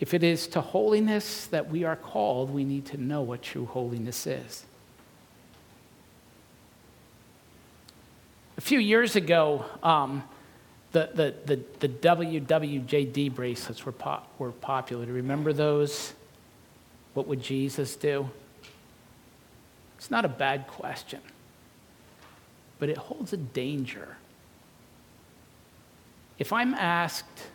If 0.00 0.14
it 0.14 0.24
is 0.24 0.46
to 0.46 0.62
holiness 0.62 1.44
that 1.48 1.68
we 1.68 1.84
are 1.84 1.94
called, 1.94 2.48
we 2.48 2.64
need 2.64 2.86
to 2.86 2.96
know 2.96 3.20
what 3.20 3.42
true 3.42 3.66
holiness 3.66 4.26
is. 4.26 4.64
A 8.56 8.62
few 8.62 8.78
years 8.78 9.14
ago, 9.14 9.66
um, 9.82 10.22
the, 10.92 11.10
the, 11.12 11.34
the, 11.44 11.86
the 11.86 11.88
WWJD 11.90 13.34
bracelets 13.34 13.84
were, 13.84 13.92
po- 13.92 14.22
were 14.38 14.52
popular. 14.52 15.04
Do 15.04 15.10
you 15.10 15.16
remember 15.16 15.52
those? 15.52 16.14
What 17.14 17.26
would 17.26 17.42
Jesus 17.42 17.96
do? 17.96 18.30
It's 19.98 20.10
not 20.10 20.24
a 20.24 20.28
bad 20.28 20.66
question, 20.66 21.20
but 22.78 22.88
it 22.88 22.96
holds 22.96 23.32
a 23.32 23.36
danger. 23.36 24.16
If 26.38 26.52
I'm 26.52 26.74
asked, 26.74 27.46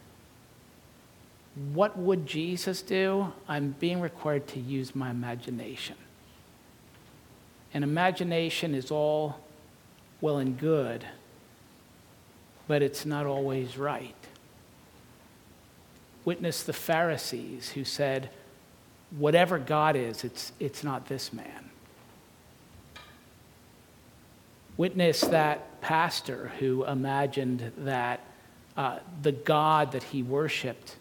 what 1.74 1.98
would 1.98 2.26
Jesus 2.26 2.82
do? 2.82 3.34
I'm 3.48 3.76
being 3.80 4.00
required 4.00 4.48
to 4.50 4.60
use 4.60 4.96
my 4.96 5.10
imagination. 5.10 5.98
And 7.74 7.84
imagination 7.84 8.74
is 8.74 8.92
all 8.92 9.40
well 10.22 10.38
and 10.38 10.58
good, 10.58 11.06
but 12.68 12.82
it's 12.82 13.06
not 13.06 13.26
always 13.26 13.78
right. 13.78 14.16
Witness 16.24 16.64
the 16.64 16.74
Pharisees 16.74 17.70
who 17.70 17.84
said, 17.84 18.30
whatever 19.12 19.58
God 19.58 19.96
is, 19.96 20.24
it's, 20.24 20.52
it's 20.60 20.84
not 20.84 21.08
this 21.08 21.32
man. 21.32 21.70
Witness 24.76 25.22
that 25.22 25.82
pastor 25.82 26.52
who 26.60 26.84
imagined 26.86 27.72
that 27.80 28.20
uh, 28.76 29.00
the 29.22 29.32
God 29.32 29.94
that 29.94 30.04
he 30.04 30.22
worshiped 30.22 30.98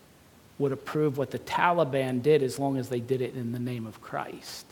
would 0.59 0.73
approve 0.73 1.19
what 1.19 1.31
the 1.31 1.39
Taliban 1.39 2.23
did 2.23 2.43
as 2.43 2.59
long 2.59 2.79
as 2.79 2.89
they 2.89 3.01
did 3.01 3.21
it 3.21 3.35
in 3.35 3.53
the 3.53 3.59
name 3.59 3.87
of 3.87 4.01
Christ. 4.01 4.65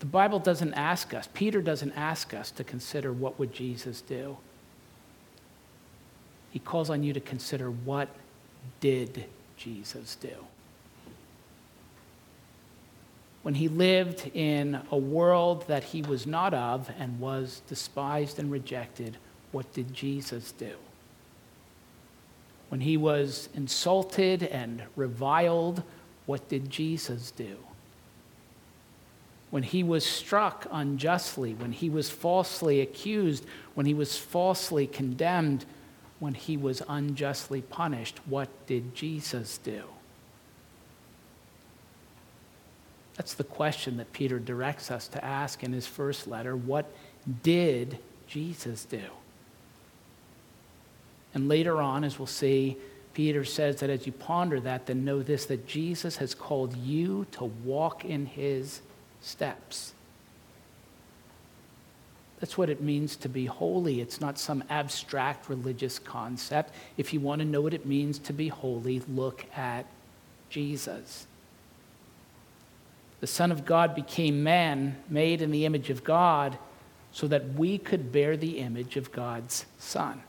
The 0.00 0.06
Bible 0.06 0.40
doesn't 0.40 0.74
ask 0.74 1.14
us, 1.14 1.28
Peter 1.32 1.62
doesn't 1.62 1.92
ask 1.92 2.34
us 2.34 2.50
to 2.52 2.64
consider 2.64 3.12
what 3.12 3.38
would 3.38 3.52
Jesus 3.52 4.00
do. 4.00 4.36
He 6.50 6.58
calls 6.58 6.90
on 6.90 7.04
you 7.04 7.12
to 7.12 7.20
consider 7.20 7.70
what 7.70 8.08
did 8.80 9.26
Jesus 9.62 10.16
do? 10.16 10.34
When 13.42 13.54
he 13.54 13.68
lived 13.68 14.30
in 14.34 14.80
a 14.90 14.96
world 14.96 15.66
that 15.68 15.84
he 15.84 16.02
was 16.02 16.26
not 16.26 16.54
of 16.54 16.90
and 16.98 17.20
was 17.20 17.62
despised 17.68 18.38
and 18.38 18.50
rejected, 18.50 19.16
what 19.50 19.72
did 19.72 19.92
Jesus 19.92 20.52
do? 20.52 20.74
When 22.68 22.80
he 22.80 22.96
was 22.96 23.48
insulted 23.54 24.42
and 24.42 24.82
reviled, 24.96 25.82
what 26.26 26.48
did 26.48 26.70
Jesus 26.70 27.30
do? 27.30 27.56
When 29.50 29.62
he 29.62 29.82
was 29.82 30.06
struck 30.06 30.66
unjustly, 30.70 31.54
when 31.54 31.72
he 31.72 31.90
was 31.90 32.08
falsely 32.08 32.80
accused, 32.80 33.44
when 33.74 33.86
he 33.86 33.92
was 33.92 34.16
falsely 34.16 34.86
condemned, 34.86 35.66
when 36.22 36.34
he 36.34 36.56
was 36.56 36.80
unjustly 36.88 37.60
punished, 37.62 38.20
what 38.26 38.48
did 38.68 38.94
Jesus 38.94 39.58
do? 39.58 39.82
That's 43.16 43.34
the 43.34 43.42
question 43.42 43.96
that 43.96 44.12
Peter 44.12 44.38
directs 44.38 44.88
us 44.92 45.08
to 45.08 45.24
ask 45.24 45.64
in 45.64 45.72
his 45.72 45.88
first 45.88 46.28
letter. 46.28 46.54
What 46.54 46.86
did 47.42 47.98
Jesus 48.28 48.84
do? 48.84 49.02
And 51.34 51.48
later 51.48 51.82
on, 51.82 52.04
as 52.04 52.20
we'll 52.20 52.26
see, 52.26 52.76
Peter 53.14 53.44
says 53.44 53.80
that 53.80 53.90
as 53.90 54.06
you 54.06 54.12
ponder 54.12 54.60
that, 54.60 54.86
then 54.86 55.04
know 55.04 55.24
this 55.24 55.46
that 55.46 55.66
Jesus 55.66 56.18
has 56.18 56.36
called 56.36 56.76
you 56.76 57.26
to 57.32 57.46
walk 57.46 58.04
in 58.04 58.26
his 58.26 58.80
steps. 59.20 59.92
That's 62.42 62.58
what 62.58 62.70
it 62.70 62.82
means 62.82 63.14
to 63.18 63.28
be 63.28 63.46
holy. 63.46 64.00
It's 64.00 64.20
not 64.20 64.36
some 64.36 64.64
abstract 64.68 65.48
religious 65.48 66.00
concept. 66.00 66.74
If 66.96 67.12
you 67.14 67.20
want 67.20 67.38
to 67.38 67.44
know 67.44 67.60
what 67.60 67.72
it 67.72 67.86
means 67.86 68.18
to 68.18 68.32
be 68.32 68.48
holy, 68.48 69.00
look 69.08 69.46
at 69.56 69.86
Jesus. 70.50 71.28
The 73.20 73.28
Son 73.28 73.52
of 73.52 73.64
God 73.64 73.94
became 73.94 74.42
man, 74.42 74.96
made 75.08 75.40
in 75.40 75.52
the 75.52 75.64
image 75.64 75.88
of 75.88 76.02
God, 76.02 76.58
so 77.12 77.28
that 77.28 77.54
we 77.54 77.78
could 77.78 78.10
bear 78.10 78.36
the 78.36 78.58
image 78.58 78.96
of 78.96 79.12
God's 79.12 79.64
Son. 79.78 80.20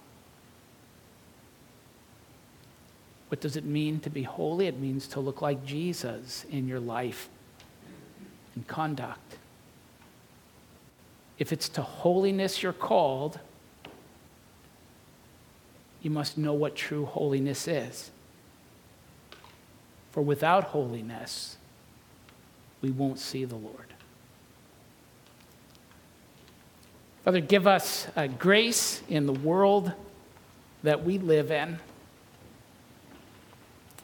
What 3.30 3.42
does 3.42 3.56
it 3.56 3.66
mean 3.66 4.00
to 4.02 4.12
be 4.12 4.22
holy? 4.22 4.68
It 4.68 4.80
means 4.80 5.08
to 5.08 5.20
look 5.20 5.42
like 5.42 5.66
Jesus 5.66 6.46
in 6.52 6.68
your 6.68 6.80
life 6.80 7.28
and 8.54 8.68
conduct. 8.68 9.38
If 11.44 11.52
it's 11.52 11.68
to 11.68 11.82
holiness 11.82 12.64
you're 12.64 12.72
called, 12.72 13.38
you 16.02 16.10
must 16.10 16.38
know 16.38 16.54
what 16.54 16.74
true 16.74 17.04
holiness 17.04 17.68
is. 17.68 18.12
For 20.14 20.22
without 20.22 20.64
holiness, 20.64 21.58
we 22.82 22.92
won't 22.92 23.20
see 23.20 23.44
the 23.44 23.58
Lord. 23.58 23.94
Father, 27.26 27.42
give 27.42 27.68
us 27.68 28.08
uh, 28.16 28.28
grace 28.28 29.04
in 29.10 29.26
the 29.26 29.34
world 29.34 29.92
that 30.84 31.04
we 31.04 31.18
live 31.18 31.52
in. 31.52 31.78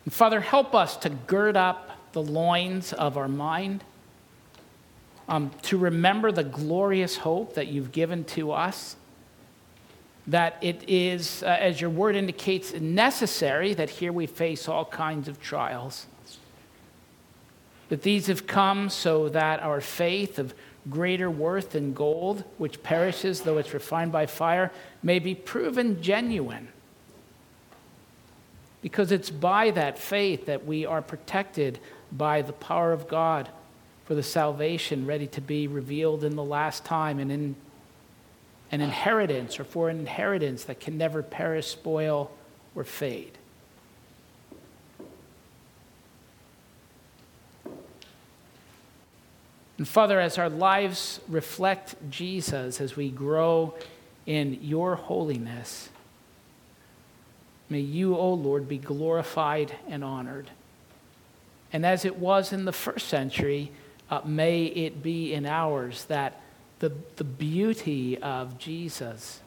And 0.03 0.13
Father, 0.13 0.41
help 0.41 0.75
us 0.75 0.97
to 0.97 1.09
gird 1.09 1.55
up 1.55 2.11
the 2.11 2.21
loins 2.21 2.91
of 2.91 3.15
our 3.15 3.29
mind 3.29 3.85
um, 5.29 5.51
to 5.61 5.77
remember 5.77 6.31
the 6.31 6.43
glorious 6.43 7.17
hope 7.17 7.53
that 7.53 7.67
you've 7.67 7.91
given 7.91 8.23
to 8.25 8.51
us. 8.51 8.95
That 10.27 10.57
it 10.61 10.83
is, 10.87 11.43
uh, 11.43 11.57
as 11.59 11.79
your 11.79 11.91
word 11.91 12.15
indicates, 12.15 12.73
necessary 12.73 13.73
that 13.75 13.89
here 13.89 14.11
we 14.11 14.25
face 14.25 14.67
all 14.67 14.85
kinds 14.85 15.27
of 15.27 15.39
trials. 15.39 16.07
That 17.89 18.01
these 18.01 18.27
have 18.27 18.47
come 18.47 18.89
so 18.89 19.29
that 19.29 19.61
our 19.61 19.81
faith 19.81 20.39
of 20.39 20.53
greater 20.89 21.29
worth 21.29 21.71
than 21.71 21.93
gold, 21.93 22.43
which 22.57 22.81
perishes 22.81 23.41
though 23.41 23.59
it's 23.59 23.73
refined 23.73 24.11
by 24.11 24.25
fire, 24.25 24.71
may 25.03 25.19
be 25.19 25.35
proven 25.35 26.01
genuine. 26.01 26.69
Because 28.81 29.11
it's 29.11 29.29
by 29.29 29.71
that 29.71 29.99
faith 29.99 30.47
that 30.47 30.65
we 30.65 30.85
are 30.85 31.01
protected 31.01 31.79
by 32.11 32.41
the 32.41 32.53
power 32.53 32.93
of 32.93 33.07
God 33.07 33.49
for 34.09 34.15
the 34.15 34.23
salvation 34.23 35.05
ready 35.05 35.27
to 35.27 35.39
be 35.39 35.67
revealed 35.67 36.23
in 36.23 36.35
the 36.35 36.43
last 36.43 36.83
time 36.83 37.19
and 37.19 37.31
in 37.31 37.55
an 38.71 38.81
inheritance 38.81 39.59
or 39.59 39.63
for 39.63 39.87
an 39.87 39.99
inheritance 39.99 40.63
that 40.63 40.79
can 40.79 40.97
never 40.97 41.21
perish, 41.21 41.67
spoil, 41.67 42.31
or 42.73 42.83
fade. 42.83 43.37
And 49.77 49.87
Father, 49.87 50.19
as 50.19 50.39
our 50.39 50.49
lives 50.49 51.19
reflect 51.27 51.93
Jesus, 52.09 52.81
as 52.81 52.95
we 52.95 53.11
grow 53.11 53.75
in 54.25 54.57
your 54.63 54.95
holiness, 54.95 55.89
may 57.69 57.81
you, 57.81 58.15
O 58.15 58.33
Lord, 58.33 58.67
be 58.67 58.79
glorified 58.79 59.75
and 59.87 60.03
honored. 60.03 60.49
And 61.71 61.85
as 61.85 62.05
it 62.05 62.17
was 62.17 62.51
in 62.51 62.65
the 62.65 62.73
first 62.73 63.07
century, 63.07 63.71
uh, 64.09 64.21
may 64.25 64.65
it 64.65 65.03
be 65.03 65.33
in 65.33 65.45
ours 65.45 66.05
that 66.05 66.41
the, 66.79 66.91
the 67.17 67.23
beauty 67.23 68.17
of 68.17 68.57
Jesus 68.57 69.41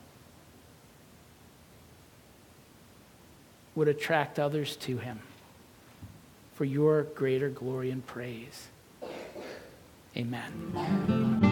would 3.74 3.88
attract 3.88 4.38
others 4.38 4.76
to 4.76 4.98
him 4.98 5.20
for 6.54 6.64
your 6.64 7.04
greater 7.04 7.48
glory 7.48 7.90
and 7.90 8.06
praise. 8.06 8.68
Amen. 10.16 11.51